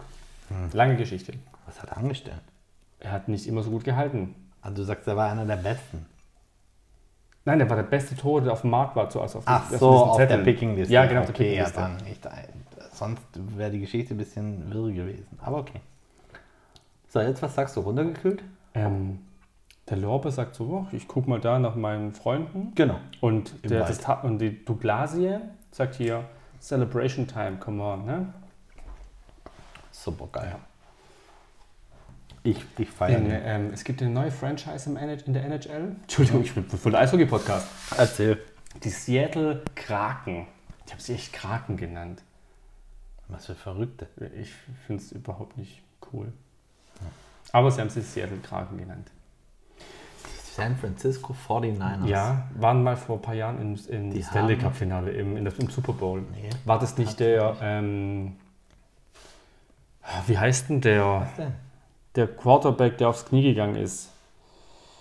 Hm. 0.48 0.70
Lange 0.72 0.96
Geschichte. 0.96 1.34
Was 1.66 1.80
hat 1.82 1.90
er 1.90 1.98
angestellt? 1.98 2.42
Er 3.00 3.12
hat 3.12 3.28
nicht 3.28 3.46
immer 3.46 3.62
so 3.62 3.70
gut 3.70 3.84
gehalten. 3.84 4.34
Also 4.62 4.76
du 4.78 4.82
sagst, 4.84 5.06
er 5.06 5.16
war 5.16 5.30
einer 5.30 5.44
der 5.44 5.56
Besten. 5.56 6.06
Nein, 7.44 7.58
der 7.60 7.70
war 7.70 7.76
der 7.76 7.84
beste 7.84 8.16
Tor, 8.16 8.40
der 8.40 8.52
auf 8.52 8.62
dem 8.62 8.70
Markt 8.70 8.96
war 8.96 9.08
zuerst 9.08 9.36
auf 9.36 9.44
Ach 9.46 9.70
auf 9.72 9.78
so, 9.78 9.88
auf 9.90 10.16
der 10.16 10.28
Zetteln. 10.28 10.44
Pickingliste. 10.44 10.92
Ja, 10.92 11.06
genau, 11.06 11.20
auf 11.20 11.26
der 11.26 11.34
okay, 11.36 11.56
ja, 11.56 11.64
Pickingliste. 11.64 11.80
dann. 11.80 12.12
Ich, 12.12 12.20
da- 12.20 12.88
sonst 12.92 13.22
wäre 13.56 13.70
die 13.70 13.80
Geschichte 13.80 14.14
ein 14.14 14.16
bisschen 14.16 14.72
wirr 14.72 14.90
gewesen. 14.92 15.26
Aber 15.40 15.58
okay. 15.58 15.80
So, 17.08 17.20
jetzt 17.20 17.40
was 17.42 17.54
sagst 17.54 17.76
du? 17.76 17.80
Runtergekühlt? 17.80 18.42
Ähm, 18.74 19.20
der 19.88 19.98
Lorbe 19.98 20.32
sagt 20.32 20.56
so, 20.56 20.64
"Oh, 20.64 20.86
ich 20.90 21.06
guck 21.06 21.28
mal 21.28 21.38
da 21.40 21.58
nach 21.60 21.76
meinen 21.76 22.12
Freunden. 22.12 22.72
Genau. 22.74 22.96
Und, 23.20 23.54
der, 23.70 23.84
das, 23.86 24.00
und 24.24 24.38
die 24.40 24.64
Douglasie 24.64 25.36
sagt 25.70 25.94
hier, 25.94 26.24
Celebration 26.60 27.28
Time, 27.28 27.58
come 27.58 27.80
on. 27.82 28.04
Ne? 28.06 28.32
Super 29.92 30.26
geil. 30.32 30.48
Ja. 30.52 30.58
Ich, 32.46 32.64
ich 32.78 32.88
feiere 32.90 33.18
den. 33.20 33.30
ähm, 33.44 33.70
es 33.72 33.82
gibt 33.82 34.00
eine 34.02 34.10
neue 34.10 34.30
Franchise 34.30 34.88
im 34.88 34.96
NH 34.96 35.26
in 35.26 35.32
der 35.34 35.44
NHL. 35.44 35.96
Entschuldigung, 36.02 36.42
ich 36.42 36.54
bin 36.54 36.64
von 36.68 36.92
der 36.92 37.00
Eishockey-Podcast. 37.00 37.66
Erzähl. 37.96 38.40
Die 38.84 38.90
Seattle 38.90 39.62
Kraken. 39.74 40.46
Ich 40.86 40.92
habe 40.92 41.02
sie 41.02 41.14
echt 41.14 41.32
Kraken 41.32 41.76
genannt. 41.76 42.22
Was 43.28 43.46
für 43.46 43.56
Verrückte. 43.56 44.06
Ich 44.40 44.52
finde 44.86 45.02
es 45.02 45.10
überhaupt 45.10 45.56
nicht 45.58 45.82
cool. 46.12 46.32
Aber 47.52 47.70
sie 47.72 47.80
haben 47.80 47.90
sie 47.90 48.00
Seattle 48.02 48.38
Kraken 48.38 48.78
genannt. 48.78 49.10
San 50.54 50.76
Francisco 50.76 51.34
49ers. 51.48 52.06
Ja, 52.06 52.46
waren 52.54 52.82
mal 52.84 52.96
vor 52.96 53.16
ein 53.16 53.22
paar 53.22 53.34
Jahren 53.34 53.60
im, 53.60 53.74
im 53.88 54.22
Stanley 54.22 54.54
haben- 54.54 54.62
Cup 54.62 54.76
Finale, 54.76 55.10
im, 55.10 55.34
der, 55.44 55.58
im 55.58 55.68
Super 55.68 55.92
Bowl. 55.92 56.22
Nee. 56.32 56.48
War 56.64 56.78
das 56.78 56.96
nicht 56.96 57.18
der, 57.20 57.56
ähm, 57.60 58.36
wie 60.28 60.38
heißt 60.38 60.68
denn 60.70 60.80
der, 60.80 61.04
Was 61.22 61.34
denn? 61.36 61.52
Der 62.16 62.26
Quarterback, 62.26 62.98
der 62.98 63.08
aufs 63.08 63.24
Knie 63.26 63.42
gegangen 63.42 63.76
ist? 63.76 64.10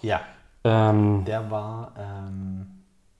Ja, 0.01 0.21
Ähm, 0.63 1.23
der 1.25 1.49
war. 1.51 1.93
Ähm, 1.97 2.67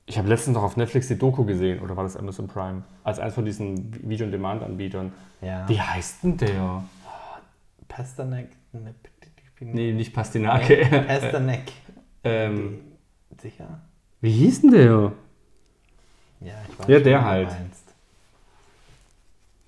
ich 0.08 0.17
habe 0.17 0.27
letztens 0.27 0.55
noch 0.55 0.63
auf 0.63 0.77
Netflix 0.77 1.08
die 1.08 1.17
Doku 1.17 1.45
gesehen, 1.45 1.79
oder 1.81 1.95
war 1.97 2.03
das 2.03 2.15
Amazon 2.15 2.47
Prime? 2.47 2.84
Als 3.03 3.19
eins 3.19 3.34
von 3.34 3.45
diesen 3.45 3.91
Video-on-Demand-Anbietern. 4.08 5.12
ja. 5.41 5.67
Wie 5.67 5.79
heißt 5.81 6.23
denn 6.23 6.38
der? 6.38 6.84
Pasternak. 7.88 8.47
Ne, 8.73 8.93
Nee, 9.62 9.93
nicht 9.93 10.13
Pastinake. 10.13 10.86
Pasternak. 11.08 11.62
ähm, 12.23 12.81
Sicher? 13.41 13.79
wie 14.21 14.31
hieß 14.31 14.62
denn 14.62 14.71
der? 14.71 15.12
Ja, 16.41 16.53
ich 16.69 16.79
weiß 16.79 16.88
Ja, 16.88 16.99
der 16.99 17.23
halt. 17.25 17.47
meinst. 17.49 17.93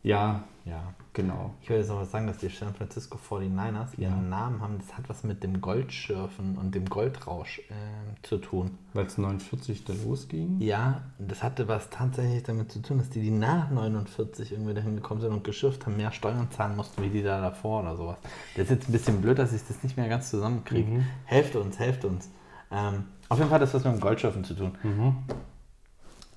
Ja, 0.04 0.44
Ja. 0.66 0.94
Genau. 1.18 1.56
Ich 1.64 1.70
will 1.70 1.78
jetzt 1.78 1.90
noch 1.90 2.00
was 2.00 2.12
sagen, 2.12 2.28
dass 2.28 2.38
die 2.38 2.48
San 2.48 2.76
Francisco 2.76 3.18
49ers 3.18 3.98
ihren 3.98 4.30
Namen 4.30 4.62
haben. 4.62 4.78
Das 4.78 4.96
hat 4.96 5.10
was 5.10 5.24
mit 5.24 5.44
dem 5.44 5.62
Goldschürfen 5.62 6.58
und 6.58 6.76
dem 6.76 6.86
Goldrausch 6.86 7.60
ähm, 7.72 8.16
zu 8.22 8.38
tun. 8.38 8.78
Weil 8.94 9.08
es 9.08 9.18
49 9.18 9.84
da 9.84 9.94
losging. 10.06 10.62
Ja, 10.62 11.02
das 11.18 11.42
hatte 11.42 11.68
was 11.68 11.90
tatsächlich 11.90 12.44
damit 12.44 12.72
zu 12.72 12.84
tun, 12.84 13.00
dass 13.00 13.10
die, 13.10 13.22
die 13.22 13.32
nach 13.32 13.72
49 13.72 14.52
irgendwie 14.52 14.76
dahin 14.76 14.96
gekommen 14.96 15.20
sind 15.20 15.34
und 15.34 15.44
geschürft 15.44 15.88
haben, 15.88 15.98
mehr 15.98 16.12
Steuern 16.12 16.52
zahlen 16.52 16.76
mussten, 16.76 17.02
wie 17.02 17.10
die 17.10 17.24
da 17.24 17.42
davor 17.42 17.82
oder 17.82 17.98
sowas. 17.98 18.18
Das 18.56 18.66
ist 18.66 18.70
jetzt 18.70 18.90
ein 18.90 18.92
bisschen 18.92 19.20
blöd, 19.20 19.40
dass 19.40 19.52
ich 19.54 19.68
das 19.68 19.82
nicht 19.82 19.98
mehr 19.98 20.08
ganz 20.10 20.30
zusammenkriege. 20.30 20.90
Mhm. 20.90 21.06
Helft 21.26 21.56
uns, 21.56 21.80
helft 21.80 22.06
uns. 22.06 22.30
Ähm, 22.72 23.06
auf 23.28 23.40
jeden 23.40 23.50
Fall 23.50 23.56
hat 23.56 23.64
das 23.64 23.74
was 23.74 23.84
mit 23.84 23.94
dem 23.94 24.02
Goldschürfen 24.02 24.44
zu 24.44 24.54
tun. 24.54 24.78
Mhm. 24.84 25.18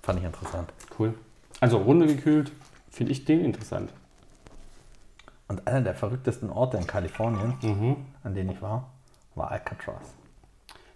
Fand 0.00 0.18
ich 0.18 0.24
interessant. 0.24 0.72
Cool. 0.98 1.12
Also 1.60 1.76
runtergekühlt, 1.76 2.50
finde 2.90 3.12
ich 3.12 3.26
den 3.26 3.44
interessant. 3.44 3.92
Und 5.50 5.66
einer 5.66 5.80
der 5.80 5.96
verrücktesten 5.96 6.48
Orte 6.48 6.76
in 6.76 6.86
Kalifornien, 6.86 7.54
Mhm. 7.60 7.96
an 8.22 8.34
denen 8.34 8.50
ich 8.50 8.62
war, 8.62 8.88
war 9.34 9.50
Alcatraz. 9.50 10.14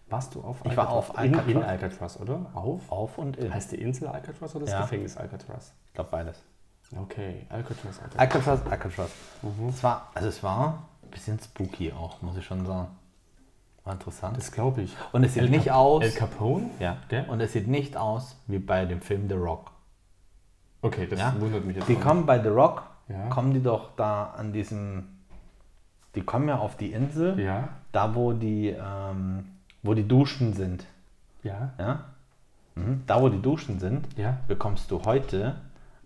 Warst 0.09 0.33
du 0.37 0.43
auf 0.43 0.59
Ich 0.64 0.77
war 0.77 0.90
auf 0.90 1.11
In, 1.19 1.25
in 1.35 1.35
Alcatraz. 1.35 1.69
Alcatraz, 1.69 2.21
oder? 2.21 2.47
Auf? 2.55 2.81
Auf 2.88 3.19
und 3.19 3.37
in. 3.37 3.53
Heißt 3.53 3.73
die 3.73 3.81
Insel 3.83 4.07
Alcatraz 4.07 4.55
oder 4.55 4.67
das 4.67 4.73
Ja. 4.75 4.83
Gefängnis 4.83 5.17
Alcatraz? 5.17 5.73
Ich 5.88 5.95
glaube 5.95 6.11
beides. 6.12 6.40
Okay, 6.97 7.47
Alcatraz, 7.49 7.99
Alcatraz. 7.99 8.21
Alcatraz, 8.21 8.61
Alcatraz. 8.71 9.11
Mhm. 9.43 9.69
Es 9.71 9.83
war, 9.83 10.11
also 10.14 10.29
es 10.29 10.40
war 10.45 10.85
ein 11.03 11.11
bisschen 11.11 11.40
spooky 11.40 11.93
auch, 11.93 12.23
muss 12.23 12.37
ich 12.37 12.45
schon 12.47 12.64
sagen. 12.64 12.87
War 13.83 13.95
interessant. 13.95 14.37
Das 14.37 14.53
glaube 14.53 14.83
ich. 14.83 14.95
Und 15.11 15.25
es 15.25 15.35
sieht 15.35 15.51
nicht 15.51 15.73
aus. 15.73 16.05
El 16.05 16.12
Capone? 16.12 16.71
ja. 16.79 16.99
Der? 17.11 17.29
Und 17.29 17.40
es 17.40 17.53
sieht 17.55 17.67
nicht 17.67 17.97
aus 17.97 18.37
wie 18.47 18.61
bei 18.61 18.85
dem 18.85 19.01
Film 19.01 19.29
The 19.29 19.35
Rock. 19.35 19.73
Okay, 20.81 21.09
das 21.09 21.19
Ja? 21.19 21.35
wundert 21.40 21.64
mich 21.64 21.75
jetzt. 21.77 21.88
Die 21.88 21.97
kommen 21.97 22.25
bei 22.25 22.40
The 22.40 22.51
Rock, 22.51 22.85
Ja. 23.09 23.29
kommen 23.29 23.53
die 23.53 23.62
doch 23.62 23.90
da 23.97 24.33
an 24.37 24.53
diesem. 24.53 25.09
Die 26.14 26.23
kommen 26.23 26.49
ja 26.49 26.59
auf 26.59 26.77
die 26.77 26.93
Insel. 26.93 27.38
Ja, 27.40 27.69
da 27.93 28.14
wo 28.14 28.33
die, 28.33 28.69
ähm, 28.69 29.45
wo 29.83 29.95
die 29.95 30.07
Duschen 30.07 30.53
sind. 30.55 30.87
ja, 31.43 31.71
Ja? 31.79 32.05
Mhm. 32.77 33.03
Da 33.07 33.21
wo 33.21 33.29
die 33.29 33.40
Duschen 33.43 33.79
sind, 33.79 34.07
ja. 34.17 34.37
bekommst 34.49 34.90
du 34.90 35.03
heute 35.05 35.57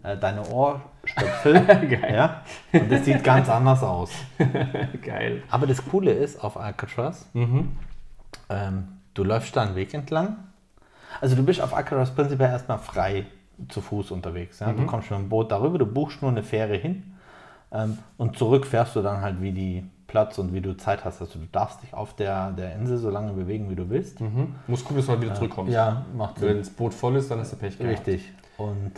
äh, 0.02 0.16
deine 0.16 0.46
Ohrstöpsel. 0.48 1.60
Geil. 1.66 2.14
ja? 2.14 2.42
Und 2.72 2.90
das 2.90 3.04
sieht 3.04 3.22
ganz 3.22 3.48
anders 3.48 3.82
aus. 3.82 4.10
Geil. 5.02 5.42
Aber 5.50 5.66
das 5.66 5.84
Coole 5.84 6.12
ist 6.12 6.42
auf 6.42 6.56
Alcatraz, 6.56 7.26
Mhm. 7.34 7.76
ähm, 8.48 8.88
du 9.14 9.24
läufst 9.24 9.54
da 9.56 9.62
einen 9.62 9.74
Weg 9.76 9.94
entlang. 9.94 10.36
Also 11.20 11.36
du 11.36 11.42
bist 11.44 11.60
auf 11.60 11.74
Alcatraz 11.74 12.10
prinzipiell 12.10 12.50
erstmal 12.50 12.78
frei 12.78 13.26
zu 13.68 13.80
Fuß 13.80 14.10
unterwegs. 14.10 14.60
Ja? 14.60 14.72
Du 14.72 14.86
kommst 14.86 15.10
mit 15.10 15.18
dem 15.18 15.28
Boot 15.28 15.50
darüber, 15.50 15.78
du 15.78 15.86
buchst 15.86 16.22
nur 16.22 16.30
eine 16.30 16.42
Fähre 16.42 16.76
hin 16.76 17.14
ähm, 17.72 17.98
und 18.16 18.36
zurück 18.38 18.66
fährst 18.66 18.96
du 18.96 19.02
dann 19.02 19.20
halt 19.20 19.40
wie 19.40 19.52
die 19.52 19.84
Platz 20.06 20.38
und 20.38 20.54
wie 20.54 20.60
du 20.60 20.76
Zeit 20.76 21.04
hast. 21.04 21.20
Also 21.20 21.38
du 21.38 21.46
darfst 21.52 21.82
dich 21.82 21.92
auf 21.92 22.14
der, 22.14 22.52
der 22.52 22.74
Insel 22.74 22.96
so 22.98 23.10
lange 23.10 23.32
bewegen, 23.32 23.68
wie 23.70 23.74
du 23.74 23.90
willst. 23.90 24.20
Mhm. 24.20 24.54
Muss 24.66 24.82
gucken, 24.82 24.96
dass 24.98 25.06
du 25.06 25.12
halt 25.12 25.22
wieder 25.22 25.34
zurückkommst. 25.34 25.72
Ja, 25.72 26.06
macht 26.16 26.40
Wenn 26.40 26.58
das 26.58 26.70
Boot 26.70 26.94
voll 26.94 27.16
ist, 27.16 27.30
dann 27.30 27.40
hast 27.40 27.52
du 27.52 27.56
Pech 27.56 27.76
gehabt. 27.76 28.06
Richtig. 28.06 28.32
Und 28.56 28.92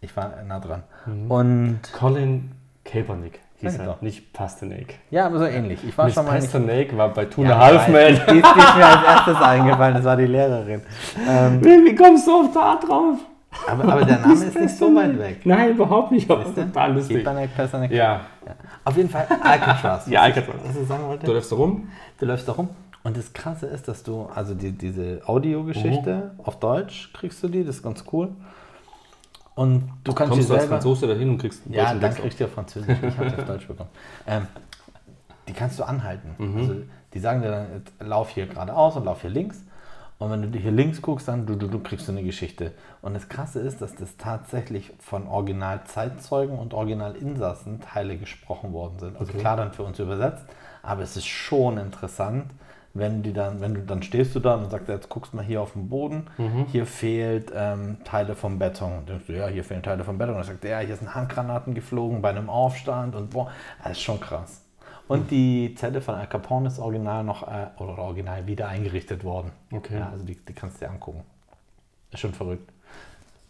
Ich 0.00 0.16
war 0.16 0.42
nah 0.42 0.60
dran. 0.60 0.84
Mhm. 1.06 1.30
Und 1.30 1.80
Colin 1.92 2.52
Kaepernick 2.84 3.40
hieß 3.60 3.78
er, 3.78 3.84
doch. 3.86 4.00
nicht 4.02 4.32
Pasternak. 4.32 4.94
ja, 5.10 5.26
aber 5.26 5.38
so 5.38 5.44
ähnlich. 5.44 5.80
Ich 5.86 5.96
war 5.96 6.06
Miss 6.06 6.14
schon 6.14 6.24
mal 6.24 6.34
nicht. 6.34 6.44
Pasternak 6.44 6.96
war 6.96 7.08
bei 7.12 7.24
Tuna 7.26 7.50
Ja, 7.50 7.58
Halfman. 7.58 8.14
Die, 8.14 8.32
die 8.32 8.38
ist 8.38 8.76
mir 8.76 8.86
als 8.86 9.04
erstes 9.04 9.36
eingefallen, 9.36 9.94
das 9.94 10.04
war 10.04 10.16
die 10.16 10.26
Lehrerin. 10.26 10.82
Ähm, 11.28 11.64
Wie 11.64 11.94
kommst 11.94 12.26
du 12.26 12.40
auf 12.40 12.52
da 12.52 12.76
drauf? 12.76 13.16
aber, 13.66 13.84
aber 13.92 14.04
der 14.04 14.18
Name 14.18 14.34
ist 14.34 14.54
nicht 14.58 14.76
so 14.76 14.94
weit 14.94 15.18
weg. 15.18 15.40
Nein, 15.44 15.70
überhaupt 15.70 16.12
nicht. 16.12 16.30
Aber 16.30 16.44
total 16.54 16.94
lustig. 16.94 17.18
Kepanek, 17.18 17.56
Pasternak. 17.56 17.90
Ja, 17.90 18.20
Ja. 18.46 18.54
Auf 18.84 18.96
jeden 18.96 19.08
Fall 19.10 19.26
Alcatraz. 19.42 20.06
ja, 20.10 20.22
Alcatraz. 20.22 20.56
Was 20.64 20.76
ich 20.76 20.88
sagen 20.88 21.06
wollte? 21.06 21.26
Du 21.26 21.32
läufst 21.32 21.52
da 21.52 21.56
rum. 21.56 21.88
Du 22.18 22.26
läufst 22.26 22.48
da 22.48 22.52
rum. 22.52 22.68
Und 23.04 23.16
das 23.16 23.32
Krasse 23.32 23.66
ist, 23.66 23.88
dass 23.88 24.02
du, 24.02 24.28
also 24.34 24.54
die, 24.54 24.72
diese 24.72 25.22
Audiogeschichte 25.26 26.32
auf 26.42 26.58
Deutsch 26.58 27.10
kriegst 27.12 27.42
du 27.42 27.48
die, 27.48 27.64
das 27.64 27.76
ist 27.76 27.82
ganz 27.82 28.04
cool. 28.12 28.28
Und 29.58 29.90
du 30.04 30.12
kannst 30.12 30.30
Kommst 30.34 30.44
die 30.44 30.48
du 30.48 30.54
als 30.54 30.62
selber. 30.62 30.76
Franzose 30.76 31.08
dahin 31.08 31.30
und 31.30 31.38
kriegst 31.38 31.62
Ja, 31.68 31.92
dann 31.92 32.14
kriegst 32.14 32.38
du 32.38 32.44
ja 32.44 32.48
Französisch. 32.48 32.96
Ich 33.02 33.18
habe 33.18 33.36
auf 33.36 33.44
Deutsch 33.44 33.66
bekommen. 33.66 33.90
Ähm, 34.28 34.46
die 35.48 35.52
kannst 35.52 35.80
du 35.80 35.82
anhalten. 35.82 36.36
Also, 36.38 36.74
die 37.12 37.18
sagen 37.18 37.42
dir 37.42 37.50
dann, 37.50 37.82
lauf 38.08 38.28
hier 38.28 38.46
geradeaus 38.46 38.94
und 38.94 39.06
lauf 39.06 39.22
hier 39.22 39.30
links. 39.30 39.64
Und 40.18 40.30
wenn 40.30 40.52
du 40.52 40.58
hier 40.60 40.70
links 40.70 41.02
guckst, 41.02 41.26
dann 41.26 41.44
du, 41.44 41.56
du, 41.56 41.66
du 41.66 41.80
kriegst 41.80 42.06
du 42.06 42.12
eine 42.12 42.22
Geschichte. 42.22 42.70
Und 43.02 43.14
das 43.14 43.28
Krasse 43.28 43.58
ist, 43.58 43.82
dass 43.82 43.96
das 43.96 44.16
tatsächlich 44.16 44.92
von 45.00 45.26
Original-Zeitzeugen 45.26 46.56
und 46.56 46.72
Original-Insassen 46.72 47.80
Teile 47.80 48.16
gesprochen 48.16 48.72
worden 48.72 49.00
sind. 49.00 49.18
Also 49.18 49.32
klar 49.32 49.56
dann 49.56 49.72
für 49.72 49.82
uns 49.82 49.98
übersetzt, 49.98 50.44
aber 50.84 51.02
es 51.02 51.16
ist 51.16 51.26
schon 51.26 51.78
interessant, 51.78 52.52
wenn 52.94 53.22
die 53.22 53.32
dann, 53.32 53.60
wenn 53.60 53.74
du 53.74 53.82
dann 53.82 54.02
stehst 54.02 54.34
du 54.34 54.40
da 54.40 54.54
und 54.54 54.70
sagst, 54.70 54.88
jetzt 54.88 55.08
guckst 55.08 55.34
mal 55.34 55.44
hier 55.44 55.60
auf 55.60 55.72
den 55.72 55.88
Boden, 55.88 56.26
hier 56.72 56.86
fehlt 56.86 57.52
ähm, 57.54 57.98
Teile 58.04 58.34
vom 58.34 58.58
Beton. 58.58 58.98
Und 58.98 59.08
denkst 59.08 59.26
du, 59.26 59.36
ja, 59.36 59.46
hier 59.48 59.64
fehlen 59.64 59.82
Teile 59.82 60.04
vom 60.04 60.18
Beton. 60.18 60.34
Und 60.34 60.40
dann 60.40 60.46
sagt 60.46 60.64
er, 60.64 60.80
ja, 60.80 60.86
hier 60.86 60.96
sind 60.96 61.14
Handgranaten 61.14 61.74
geflogen 61.74 62.22
bei 62.22 62.30
einem 62.30 62.50
Aufstand 62.50 63.14
und 63.14 63.30
boah, 63.30 63.50
das 63.82 63.92
ist 63.92 64.00
schon 64.02 64.20
krass. 64.20 64.64
Und 65.08 65.30
die 65.30 65.74
Zelle 65.74 66.02
von 66.02 66.14
Al 66.14 66.26
Capone 66.26 66.68
ist 66.68 66.78
original 66.78 67.24
noch, 67.24 67.48
äh, 67.48 67.68
oder 67.78 67.98
original 67.98 68.46
wieder 68.46 68.68
eingerichtet 68.68 69.24
worden. 69.24 69.52
Okay. 69.72 69.98
Ja, 69.98 70.10
also 70.10 70.24
die, 70.24 70.36
die 70.36 70.52
kannst 70.52 70.76
du 70.76 70.84
dir 70.84 70.90
angucken. 70.90 71.24
Ist 72.10 72.20
schon 72.20 72.34
verrückt. 72.34 72.70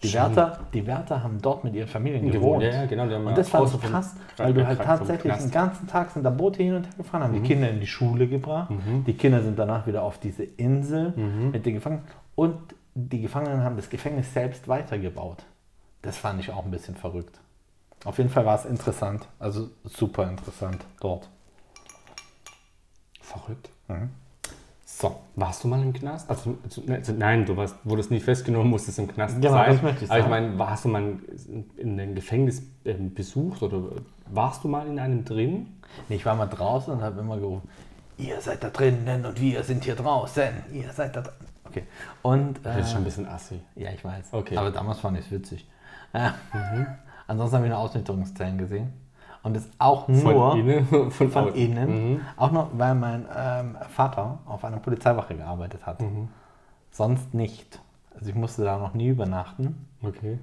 Die. 0.03 0.15
Wärter, 0.15 0.61
die 0.73 0.87
Wärter 0.87 1.25
haben 1.25 1.43
dort 1.43 1.65
mit 1.65 1.75
ihren 1.75 1.89
Familien 1.89 2.31
gewohnt. 2.31 2.63
Ja, 2.63 2.87
genau. 2.87 3.03
Und 3.05 3.37
das 3.37 3.49
ich 3.49 3.53
vom 3.53 3.81
krass, 3.81 4.15
weil 4.37 4.55
du 4.55 4.65
halt 4.65 4.81
tatsächlich 4.81 5.35
den 5.37 5.51
ganzen 5.51 5.89
Tag 5.89 6.11
sind 6.11 6.23
da 6.23 6.31
Boote 6.31 6.63
hin 6.63 6.75
und 6.77 6.85
her 6.85 6.93
gefahren, 6.97 7.25
haben 7.25 7.33
Mhm. 7.33 7.43
die 7.43 7.49
Kinder 7.49 7.69
in 7.71 7.81
die 7.81 7.87
Schule 7.89 8.29
gebracht. 8.29 8.71
Die 9.07 9.15
Kinder 9.15 9.43
sind 9.43 9.59
danach 9.59 9.87
wieder 9.89 10.03
auf 10.05 10.19
diese 10.19 10.45
Insel 10.45 11.13
Mhm. 11.17 11.51
mit 11.51 11.67
den 11.67 11.75
Gefangenen. 11.75 12.05
Und 12.37 12.57
die 12.95 13.21
Gefangenen 13.23 13.65
haben 13.65 13.77
das 13.77 13.91
Gefängnis 13.91 14.33
selbst 14.33 14.69
weitergebaut. 14.69 15.45
Das 16.03 16.17
fand 16.17 16.39
ich 16.41 16.53
auch 16.53 16.65
ein 16.65 16.71
bisschen 16.71 16.95
verrückt. 16.95 17.41
Auf 18.05 18.19
jeden 18.19 18.31
Fall 18.31 18.47
war 18.47 18.55
es 18.55 18.65
interessant. 18.67 19.27
Also 19.41 19.69
super 19.83 20.29
interessant 20.31 20.85
dort. 21.01 21.29
Verrückt. 23.21 23.69
Mhm. 23.89 24.11
So, 25.01 25.15
warst 25.37 25.63
du 25.63 25.69
mal 25.69 25.81
im 25.81 25.93
Knast? 25.93 26.29
Also, 26.29 26.57
ne, 26.87 27.01
nein, 27.17 27.47
du 27.47 27.57
warst, 27.57 27.77
wurdest 27.85 28.11
nie 28.11 28.19
festgenommen, 28.19 28.69
musstest 28.69 28.99
im 28.99 29.07
Knast 29.07 29.37
Genau, 29.41 29.53
sein. 29.53 29.73
das 29.75 29.83
möchte 29.83 30.05
ich 30.05 30.11
Aber 30.11 30.19
ich 30.19 30.25
sagen. 30.27 30.57
meine, 30.57 30.71
hast 30.71 30.85
du 30.85 30.89
mal 30.89 31.17
in 31.77 32.01
einem 32.01 32.17
Gefängnis 32.17 32.63
ähm, 32.85 33.15
besucht 33.15 33.63
oder 33.63 33.81
warst 34.27 34.65
du 34.65 34.69
mal 34.69 34.89
in 34.89 34.99
einem 34.99 35.25
drin? 35.25 35.69
Nee, 36.09 36.17
Ich 36.17 36.27
war 36.27 36.35
mal 36.35 36.47
draußen 36.47 36.93
und 36.93 37.01
habe 37.01 37.21
immer 37.21 37.39
gerufen, 37.39 37.69
ihr 38.17 38.41
seid 38.41 38.65
da 38.65 38.71
drinnen 38.71 39.25
und 39.25 39.41
wir 39.41 39.63
sind 39.63 39.85
hier 39.85 39.95
draußen. 39.95 40.49
Ihr 40.73 40.91
seid 40.93 41.15
da 41.15 41.21
drin. 41.21 41.35
Okay. 41.65 41.85
Und, 42.23 42.59
Das 42.65 42.79
ist 42.79 42.89
äh, 42.89 42.91
schon 42.91 43.03
ein 43.03 43.05
bisschen 43.05 43.29
assi. 43.29 43.61
Ja, 43.77 43.93
ich 43.93 44.05
weiß. 44.05 44.33
Okay. 44.33 44.57
Aber 44.57 44.73
damals 44.73 44.99
fand 44.99 45.17
ich 45.17 45.27
es 45.27 45.31
witzig. 45.31 45.65
Äh, 46.13 46.31
Ansonsten 47.29 47.57
habe 47.57 47.67
ich 47.67 47.71
nur 47.71 47.79
Ausnüchterungszellen 47.79 48.59
gesehen. 48.59 48.93
Und 49.43 49.57
das 49.57 49.69
auch 49.79 50.09
nur 50.09 50.21
Von 50.21 50.59
innen? 50.59 50.87
Von, 51.11 51.31
von 51.31 51.55
innen. 51.55 52.13
Mhm. 52.13 52.21
Auch 52.37 52.51
nur, 52.51 52.71
weil 52.73 52.95
mein 52.95 53.27
ähm, 53.35 53.77
Vater 53.91 54.39
auf 54.47 54.65
einer 54.65 54.79
Polizeiwache 54.79 55.37
gearbeitet 55.37 55.87
hat. 55.87 56.01
Mhm. 56.01 56.29
Sonst 56.91 57.35
nicht. 57.35 57.81
Also 58.15 58.31
ich 58.31 58.35
musste 58.35 58.65
da 58.65 58.79
noch 58.79 58.95
nie 58.95 59.09
übernachten. 59.09 59.87
Okay. 60.03 60.39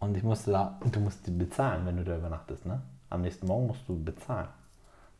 Und 0.00 0.16
ich 0.16 0.24
musste 0.24 0.50
da, 0.50 0.78
und 0.80 0.94
du 0.94 1.00
musst 1.00 1.26
die 1.26 1.30
bezahlen, 1.30 1.86
wenn 1.86 1.96
du 1.96 2.04
da 2.04 2.16
übernachtest, 2.16 2.66
ne? 2.66 2.82
Am 3.08 3.22
nächsten 3.22 3.46
Morgen 3.46 3.68
musst 3.68 3.88
du 3.88 4.02
bezahlen. 4.02 4.48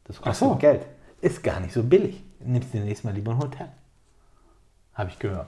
Das 0.04 0.20
kostet 0.20 0.48
so. 0.48 0.56
Geld. 0.56 0.86
Ist 1.20 1.42
gar 1.42 1.60
nicht 1.60 1.72
so 1.72 1.84
billig. 1.84 2.24
Nimmst 2.40 2.74
dir 2.74 2.80
nächstes 2.80 3.04
Mal 3.04 3.14
lieber 3.14 3.32
ein 3.32 3.38
Hotel. 3.38 3.68
Habe 4.94 5.10
ich 5.10 5.18
gehört. 5.18 5.46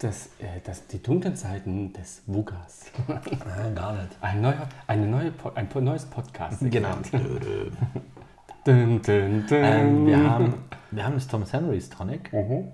Das, 0.00 0.28
äh, 0.38 0.60
das, 0.64 0.86
die 0.86 1.02
dunklen 1.02 1.36
Zeiten 1.36 1.92
des 1.92 2.22
Wugas. 2.26 2.86
Nein, 3.06 3.74
gar 3.74 3.92
nicht. 3.92 4.08
Ein, 4.22 4.40
neuer, 4.40 4.66
eine 4.86 5.06
neue, 5.06 5.32
ein 5.54 5.68
neues 5.84 6.06
Podcast. 6.06 6.58
Genau. 6.60 6.96
Dun, 8.64 9.00
dun, 9.02 9.46
dun. 9.46 9.46
ähm, 9.50 10.06
wir, 10.06 10.30
haben, 10.30 10.54
wir 10.90 11.04
haben 11.04 11.14
das 11.14 11.28
Thomas 11.28 11.52
Henry's 11.52 11.88
Tonic. 11.88 12.32
Mhm. 12.32 12.72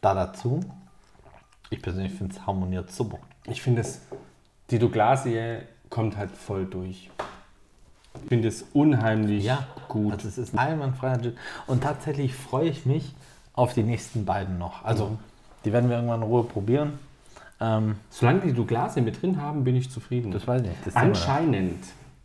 Da 0.00 0.14
dazu. 0.14 0.60
Ich 1.70 1.82
persönlich 1.82 2.12
finde 2.12 2.34
es 2.34 2.46
harmoniert 2.46 2.90
super. 2.90 3.18
Ich 3.46 3.62
finde 3.62 3.80
es, 3.82 4.00
die 4.70 4.78
Douglasie 4.78 5.58
kommt 5.88 6.16
halt 6.16 6.30
voll 6.32 6.66
durch. 6.66 7.10
Ich 8.22 8.28
finde 8.28 8.48
es 8.48 8.62
unheimlich 8.72 9.50
gut. 9.88 10.12
Also 10.14 10.28
es 10.28 10.38
ist 10.38 10.54
ein 10.54 10.58
einwandfreier. 10.58 11.32
Und 11.66 11.82
tatsächlich 11.82 12.34
freue 12.34 12.68
ich 12.68 12.86
mich 12.86 13.14
auf 13.54 13.74
die 13.74 13.82
nächsten 13.82 14.24
beiden 14.24 14.58
noch. 14.58 14.84
Also 14.84 15.06
Mhm. 15.10 15.18
Die 15.64 15.72
werden 15.72 15.88
wir 15.88 15.96
irgendwann 15.96 16.22
in 16.22 16.28
Ruhe 16.28 16.44
probieren. 16.44 16.98
Ähm, 17.60 17.96
Solange 18.10 18.40
die 18.40 18.52
Douglasie 18.52 19.00
mit 19.00 19.20
drin 19.22 19.40
haben, 19.40 19.64
bin 19.64 19.76
ich 19.76 19.90
zufrieden. 19.90 20.30
das 20.32 20.46
weiß 20.46 20.62
ich 20.62 20.68
nicht. 20.68 20.86
Das 20.86 20.96
Anscheinend, 20.96 21.84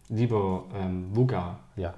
lieber 0.10 0.64
ähm, 0.76 1.16
Wuga. 1.16 1.60
Ja. 1.76 1.94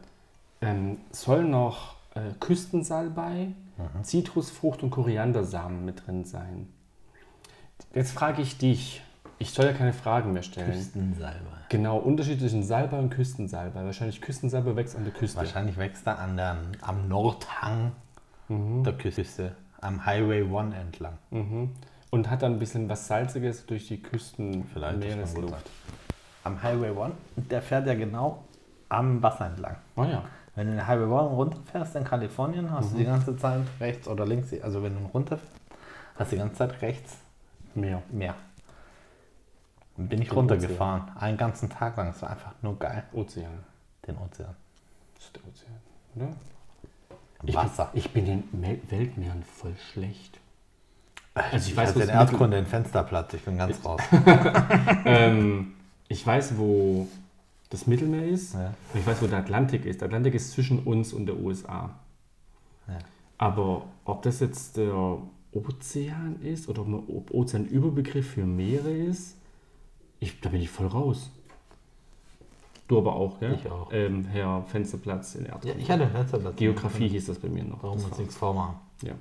ähm, 0.62 0.98
soll 1.12 1.44
noch 1.46 1.96
äh, 2.16 2.20
Küstensalbei, 2.40 3.50
Mhm. 3.78 4.04
Zitrusfrucht 4.04 4.84
und 4.84 4.90
Koriandersamen 4.90 5.86
mit 5.86 6.06
drin 6.06 6.26
sein. 6.26 6.68
Jetzt 7.94 8.12
frage 8.12 8.42
ich 8.42 8.58
dich, 8.58 9.02
ich 9.38 9.52
soll 9.52 9.68
ja 9.68 9.72
keine 9.72 9.94
Fragen 9.94 10.34
mehr 10.34 10.44
stellen. 10.44 10.70
Küstensalbe. 10.74 11.46
Genau, 11.70 11.98
Unterschied 11.98 12.40
zwischen 12.42 12.62
Salbei 12.64 13.00
und 13.00 13.10
Küstensalbei. 13.10 13.86
Wahrscheinlich 13.86 14.20
Küstensalbei 14.22 14.76
wächst 14.76 14.98
an 14.98 15.06
der 15.06 15.14
Küste. 15.14 15.38
Wahrscheinlich 15.38 15.78
wächst 15.78 16.06
er 16.08 16.20
an 16.20 16.36
der, 16.36 16.58
am 16.82 17.08
Nordhang 17.08 17.94
Mhm. 18.50 18.84
der 18.84 18.94
Küste, 18.98 19.56
am 19.82 20.06
Highway 20.06 20.42
1 20.44 20.76
entlang. 20.76 21.18
Mhm. 21.32 21.72
Und 22.12 22.30
hat 22.30 22.42
dann 22.42 22.54
ein 22.54 22.60
bisschen 22.60 22.90
was 22.90 23.08
Salziges 23.08 23.66
durch 23.68 23.88
die 23.88 24.02
Küsten, 24.02 24.66
Vielleicht, 24.74 25.00
Meeresluft. 25.00 25.70
Am 26.44 26.62
Highway 26.64 26.90
1, 26.90 27.14
der 27.36 27.62
fährt 27.62 27.86
ja 27.88 27.94
genau 27.94 28.44
am 28.90 29.22
Wasser 29.22 29.46
entlang. 29.48 29.76
Oh 29.96 30.04
ja. 30.04 30.24
Wenn 30.56 30.68
du 30.68 30.74
den 30.74 30.88
Highway 30.88 31.04
1 31.06 31.32
runterfährst 31.32 31.96
in 31.96 32.04
Kalifornien, 32.04 32.72
hast 32.72 32.90
du 32.92 32.96
Mhm. 32.96 33.00
die 33.00 33.06
ganze 33.06 33.38
Zeit 33.38 33.62
rechts 33.80 34.08
oder 34.08 34.26
links, 34.26 34.52
also 34.62 34.82
wenn 34.84 34.96
du 34.96 35.06
runterfährst, 35.14 35.54
hast 36.18 36.32
du 36.32 36.36
die 36.36 36.40
ganze 36.42 36.56
Zeit 36.56 36.82
rechts 36.82 37.18
Meer. 37.76 38.02
Meer. 38.12 38.34
Dann 39.96 40.08
bin 40.08 40.22
ich 40.22 40.30
Den 40.30 40.38
runtergefahren, 40.38 41.12
einen 41.20 41.38
ganzen 41.38 41.70
Tag 41.70 41.96
lang. 41.98 42.08
Es 42.10 42.22
war 42.22 42.32
einfach 42.32 42.54
nur 42.62 42.80
geil, 42.80 43.04
Ozean. 43.14 43.64
den 44.08 44.18
Ozean. 44.18 44.56
Das 45.16 45.26
ist 45.26 45.36
der 45.36 45.44
Ozean, 45.48 45.76
oder? 46.16 46.36
Ich 47.44 47.56
Wasser. 47.56 47.90
Bin, 47.94 48.00
ich 48.00 48.12
bin 48.12 48.26
in 48.28 48.44
Weltmeeren 48.90 49.44
voll 49.44 49.76
schlecht. 49.92 50.40
Also 51.34 51.70
ich 51.70 51.78
weiß, 51.78 51.96
wo 51.96 52.00
den 52.00 52.10
Erdkunde 52.10 52.58
in 52.58 52.66
Fensterplatz, 52.66 53.34
ich 53.34 53.44
bin 53.44 53.58
ganz 53.58 53.84
raus. 53.86 54.02
ähm, 55.06 55.74
ich 56.08 56.26
weiß, 56.26 56.58
wo 56.58 57.08
das 57.70 57.88
Mittelmeer 57.88 58.28
ist. 58.28 58.56
Ja. 58.56 58.74
Und 58.94 59.00
ich 59.00 59.08
weiß, 59.08 59.22
wo 59.22 59.28
der 59.28 59.40
Atlantik 59.40 59.86
ist. 59.86 60.02
Der 60.02 60.08
Atlantik 60.08 60.34
ist 60.34 60.52
zwischen 60.52 60.80
uns 60.80 61.14
und 61.14 61.28
der 61.28 61.38
USA. 61.38 61.92
Ja. 62.88 62.98
Aber 63.38 63.86
ob 64.06 64.22
das 64.24 64.40
jetzt 64.40 64.78
der 64.78 65.20
Ozean 65.54 66.42
ist 66.42 66.68
oder 66.68 66.82
ob 66.82 67.32
Ozean 67.32 67.66
Überbegriff 67.66 68.32
für 68.32 68.46
Meere 68.46 68.92
ist, 68.92 69.38
ich, 70.20 70.42
da 70.42 70.50
bin 70.50 70.62
ich 70.62 70.70
voll 70.70 70.88
raus. 70.88 71.32
Du 72.90 72.98
aber 72.98 73.16
auch, 73.16 73.40
gell? 73.40 73.54
Ich 73.54 73.70
auch. 73.72 73.90
Ähm, 73.94 74.26
Herr 74.26 74.64
Fensterplatz 74.64 75.36
in 75.36 75.46
Erdkunde. 75.46 75.70
Ja, 75.70 75.76
ich 75.82 75.90
hatte 75.90 76.08
Fensterplatz. 76.08 76.56
Geografie 76.58 77.08
hieß 77.08 77.28
das 77.28 77.38
bei 77.40 77.48
mir 77.48 77.64
noch. 77.64 77.82
Warum 77.84 78.04
uns 78.04 78.18
nichts 78.18 78.36
vormachen? 78.36 78.76
ja. 79.04 79.14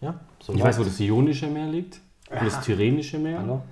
Ja, 0.00 0.20
so 0.38 0.52
Ich 0.52 0.62
weiß, 0.62 0.78
wo 0.78 0.84
das 0.84 1.00
Ionische 1.00 1.46
Meer 1.48 1.66
liegt. 1.66 2.00
Und 2.30 2.42
das 2.46 2.60
Tyrrhenische 2.62 3.18
Meer. 3.18 3.38
Hallo? 3.40 3.62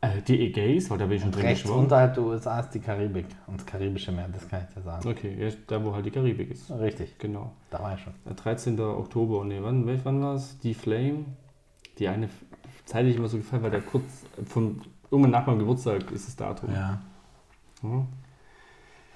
Äh, 0.00 0.22
die 0.26 0.40
Ägäis, 0.46 0.88
weil 0.90 0.98
da 0.98 1.06
bin 1.06 1.16
ich 1.16 1.22
schon 1.22 1.32
drin 1.32 1.42
Rechts 1.42 1.62
geschwommen. 1.62 1.84
unterhalb 1.84 2.14
der 2.14 2.22
USA 2.24 2.60
ist 2.60 2.70
die 2.70 2.80
Karibik 2.80 3.26
und 3.46 3.58
das 3.60 3.66
Karibische 3.66 4.10
Meer, 4.12 4.28
das 4.32 4.48
kann 4.48 4.66
ich 4.68 4.74
dir 4.74 4.82
sagen. 4.82 5.06
Okay, 5.08 5.36
ja, 5.38 5.50
da 5.66 5.84
wo 5.84 5.92
halt 5.94 6.06
die 6.06 6.10
Karibik 6.10 6.50
ist. 6.50 6.70
Richtig, 6.70 7.18
Genau. 7.18 7.52
da 7.70 7.80
war 7.80 7.94
ich 7.94 8.00
schon. 8.00 8.12
Der 8.26 8.34
13. 8.34 8.78
Oktober, 8.80 9.44
nee, 9.44 9.58
wann, 9.60 9.86
wann 10.04 10.22
war 10.22 10.34
es? 10.34 10.58
Die 10.60 10.74
Flame. 10.74 11.24
Die 11.98 12.08
eine 12.08 12.28
Zeit, 12.86 13.04
die 13.06 13.10
ich 13.10 13.16
immer 13.16 13.28
so 13.28 13.36
gefallen, 13.36 13.62
weil 13.62 13.70
der 13.70 13.82
kurz 13.82 14.24
von 14.46 14.80
irgendwann 15.10 15.30
nach 15.32 15.46
meinem 15.46 15.58
Geburtstag 15.60 16.10
ist 16.10 16.26
das 16.26 16.36
Datum. 16.36 16.72
Ja, 16.72 17.00
Mhm. 17.84 18.06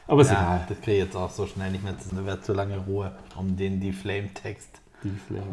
Aber 0.06 0.22
ist 0.22 0.30
ja 0.30 0.40
egal. 0.40 0.66
das 0.68 0.80
kriege 0.80 0.96
ich 0.98 1.04
jetzt 1.04 1.16
auch 1.16 1.30
so 1.30 1.46
schnell 1.46 1.70
nicht 1.70 1.84
mehr. 1.84 1.92
Das 1.92 2.24
wäre 2.24 2.40
zu 2.40 2.54
lange 2.54 2.78
Ruhe 2.78 3.12
um 3.36 3.56
den 3.56 3.78
die 3.80 3.92
Flame-Text. 3.92 4.80
Die 5.04 5.10
Flame. 5.10 5.44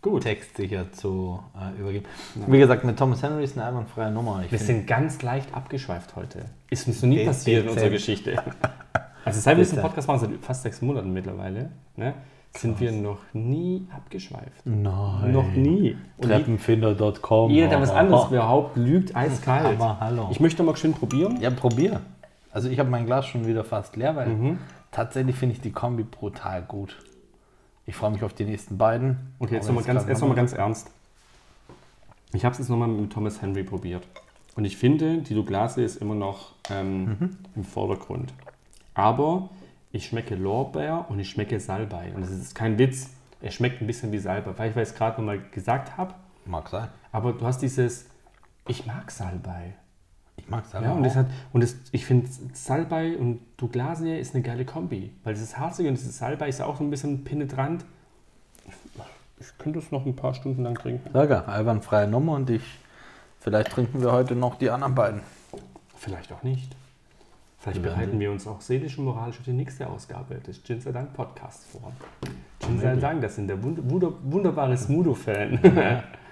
Gut. 0.00 0.22
textsicher 0.22 0.92
zu 0.92 1.40
äh, 1.58 1.80
übergeben. 1.80 2.04
Wie 2.46 2.58
gesagt, 2.58 2.84
mit 2.84 2.98
Thomas 2.98 3.22
Henry 3.22 3.42
ist 3.42 3.56
eine 3.56 3.66
einwandfreie 3.66 4.10
Nummer. 4.10 4.42
Ich 4.44 4.52
Wir 4.52 4.58
sind 4.58 4.86
ganz 4.86 5.22
leicht 5.22 5.54
abgeschweift 5.54 6.14
heute. 6.14 6.44
Ist 6.68 6.86
uns 6.86 7.02
noch 7.02 7.08
nie 7.08 7.24
passiert 7.24 7.64
in 7.64 7.70
unserer. 7.70 7.90
Geschichte. 7.90 8.42
Also 9.26 9.40
seit 9.40 9.56
wir 9.56 9.64
diesen. 9.64 9.80
Podcast 9.80 10.06
machen, 10.06 10.20
seit 10.20 10.44
fast 10.44 10.64
sechs 10.64 10.82
Monaten 10.82 11.10
mittlerweile, 11.10 11.70
ne, 11.96 12.12
sind 12.54 12.78
wir 12.78 12.92
noch 12.92 13.20
nie 13.32 13.88
abgeschweift. 13.90 14.64
Nein. 14.64 15.32
Noch 15.32 15.50
nie. 15.50 15.96
Treppenfinder.com. 16.20 17.50
jeder, 17.50 17.68
der 17.68 17.80
was 17.80 17.90
anderes 17.90 18.28
behauptet, 18.28 18.86
lügt 18.86 19.16
eiskalt. 19.16 19.80
Aber 19.80 19.98
hallo. 19.98 20.28
Ich 20.30 20.40
möchte 20.40 20.62
mal 20.62 20.76
schön 20.76 20.92
probieren. 20.92 21.40
Ja, 21.40 21.48
probier. 21.48 22.02
Also 22.54 22.68
ich 22.68 22.78
habe 22.78 22.88
mein 22.88 23.04
Glas 23.04 23.26
schon 23.26 23.46
wieder 23.46 23.64
fast 23.64 23.96
leer, 23.96 24.14
weil 24.16 24.28
Mhm. 24.28 24.58
tatsächlich 24.92 25.36
finde 25.36 25.56
ich 25.56 25.60
die 25.60 25.72
Kombi 25.72 26.04
brutal 26.04 26.62
gut. 26.62 26.96
Ich 27.84 27.96
freue 27.96 28.12
mich 28.12 28.22
auf 28.22 28.32
die 28.32 28.44
nächsten 28.44 28.78
beiden. 28.78 29.34
Okay, 29.40 29.56
jetzt 29.56 29.66
nochmal 29.66 29.84
ganz, 29.84 30.06
jetzt 30.06 30.20
noch 30.20 30.28
mal 30.28 30.34
ganz 30.36 30.52
ernst. 30.52 30.90
Ich 32.32 32.44
habe 32.44 32.52
es 32.52 32.58
jetzt 32.58 32.68
nochmal 32.68 32.88
mit 32.88 33.12
Thomas 33.12 33.42
Henry 33.42 33.64
probiert. 33.64 34.06
Und 34.56 34.64
ich 34.64 34.76
finde, 34.76 35.18
die 35.18 35.34
Douglase 35.34 35.82
ist 35.82 35.96
immer 35.96 36.14
noch 36.14 36.52
ähm, 36.70 37.04
Mhm. 37.04 37.36
im 37.56 37.64
Vordergrund. 37.64 38.32
Aber 38.94 39.50
ich 39.92 40.06
schmecke 40.06 40.36
Lorbeer 40.36 41.06
und 41.08 41.18
ich 41.18 41.28
schmecke 41.30 41.58
Salbei. 41.60 42.12
Und 42.14 42.22
das 42.22 42.30
ist 42.30 42.54
kein 42.54 42.78
Witz. 42.78 43.10
Er 43.42 43.50
schmeckt 43.50 43.80
ein 43.82 43.86
bisschen 43.86 44.12
wie 44.12 44.18
Salbei, 44.18 44.56
weil 44.56 44.70
ich 44.70 44.76
es 44.76 44.94
gerade 44.94 45.20
nochmal 45.20 45.40
gesagt 45.50 45.96
habe. 45.96 46.14
Mag 46.46 46.68
sein. 46.68 46.88
Aber 47.12 47.32
du 47.32 47.44
hast 47.44 47.58
dieses, 47.62 48.06
ich 48.68 48.86
mag 48.86 49.10
Salbei. 49.10 49.74
Ich 50.44 50.50
mag 50.50 50.64
es 50.66 50.72
Ja, 50.72 50.92
und, 50.92 51.02
das 51.02 51.16
hat, 51.16 51.26
und 51.52 51.62
das, 51.62 51.76
ich 51.92 52.04
finde, 52.04 52.28
Salbei 52.52 53.16
und 53.16 53.40
Douglasie 53.56 54.18
ist 54.18 54.34
eine 54.34 54.42
geile 54.42 54.66
Kombi. 54.66 55.12
Weil 55.24 55.34
dieses 55.34 55.56
Harzige 55.58 55.88
und 55.88 55.96
dieses 55.96 56.18
Salbei 56.18 56.48
ist 56.48 56.60
auch 56.60 56.76
so 56.76 56.84
ein 56.84 56.90
bisschen 56.90 57.24
penetrant. 57.24 57.84
Ich 59.38 59.58
könnte 59.58 59.78
es 59.78 59.90
noch 59.90 60.04
ein 60.04 60.14
paar 60.14 60.34
Stunden 60.34 60.62
lang 60.62 60.74
trinken. 60.74 61.10
Saga, 61.12 61.44
einwandfreie 61.46 62.06
Nummer 62.06 62.32
und 62.32 62.50
ich. 62.50 62.62
Vielleicht 63.40 63.72
trinken 63.72 64.02
wir 64.02 64.12
heute 64.12 64.36
noch 64.36 64.56
die 64.56 64.70
anderen 64.70 64.94
beiden. 64.94 65.20
Vielleicht 65.96 66.32
auch 66.32 66.42
nicht. 66.42 66.76
Vielleicht 67.58 67.82
bereiten 67.82 68.20
wir 68.20 68.30
uns 68.30 68.46
auch 68.46 68.60
seelisch 68.60 68.98
und 68.98 69.06
moralisch 69.06 69.38
auf 69.38 69.44
die 69.44 69.52
nächste 69.52 69.88
Ausgabe 69.88 70.34
des 70.34 70.62
Gin 70.62 70.82
sei 70.82 70.92
Dank 70.92 71.14
Podcasts 71.14 71.64
vor. 71.64 71.92
Gin 72.60 72.78
sei 72.78 72.96
Dank, 72.96 73.22
das 73.22 73.36
sind 73.36 73.48
der 73.48 73.62
wund 73.62 73.90
wunder 73.90 74.12
wunderbare 74.22 74.76
Smudo-Fan. 74.76 75.58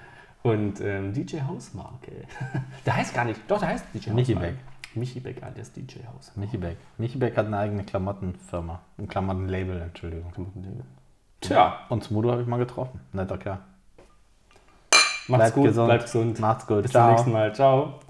und 0.43 0.81
ähm, 0.81 1.13
DJ 1.13 1.41
Hausmarke. 1.47 2.13
der 2.87 2.97
heißt 2.97 3.15
gar 3.15 3.25
nicht, 3.25 3.41
doch, 3.49 3.59
der 3.61 3.69
heißt 3.69 3.87
DJ 3.95 4.11
Michi 4.11 4.33
Hausmarke. 4.35 4.57
Beck. 4.57 4.65
Michi 4.95 5.21
Beck, 5.21 5.43
alias 5.43 5.73
DJ 5.73 6.01
Haus. 6.13 6.33
Michi 6.37 6.59
Beck. 6.59 6.77
Michi 6.99 7.19
Beck 7.19 7.37
hat 7.37 7.47
eine 7.47 7.59
eigene 7.59 7.85
Klamottenfirma. 7.85 8.81
Ein 8.99 9.09
Klamottenlabel, 9.09 9.81
Entschuldigung. 9.81 10.33
Tja, 11.41 11.81
Und 11.89 12.05
Smudo 12.05 12.31
habe 12.31 12.43
ich 12.43 12.47
mal 12.49 12.59
getroffen. 12.59 13.01
Netter 13.13 13.39
Kerl. 13.39 13.59
macht's 15.29 15.29
Bleibt 15.29 15.55
gut, 15.55 15.65
gesund. 15.65 15.87
bleibt 15.89 16.05
gesund. 16.05 16.41
Macht's 16.41 16.67
gut. 16.67 16.83
Bis 16.83 16.91
Ciao. 16.93 17.07
zum 17.07 17.13
nächsten 17.15 17.33
Mal. 17.33 17.55
Ciao. 17.55 18.01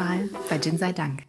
Mal 0.00 0.30
bei 0.48 0.58
Gin 0.58 0.78
sei 0.78 0.92
Dank. 0.92 1.24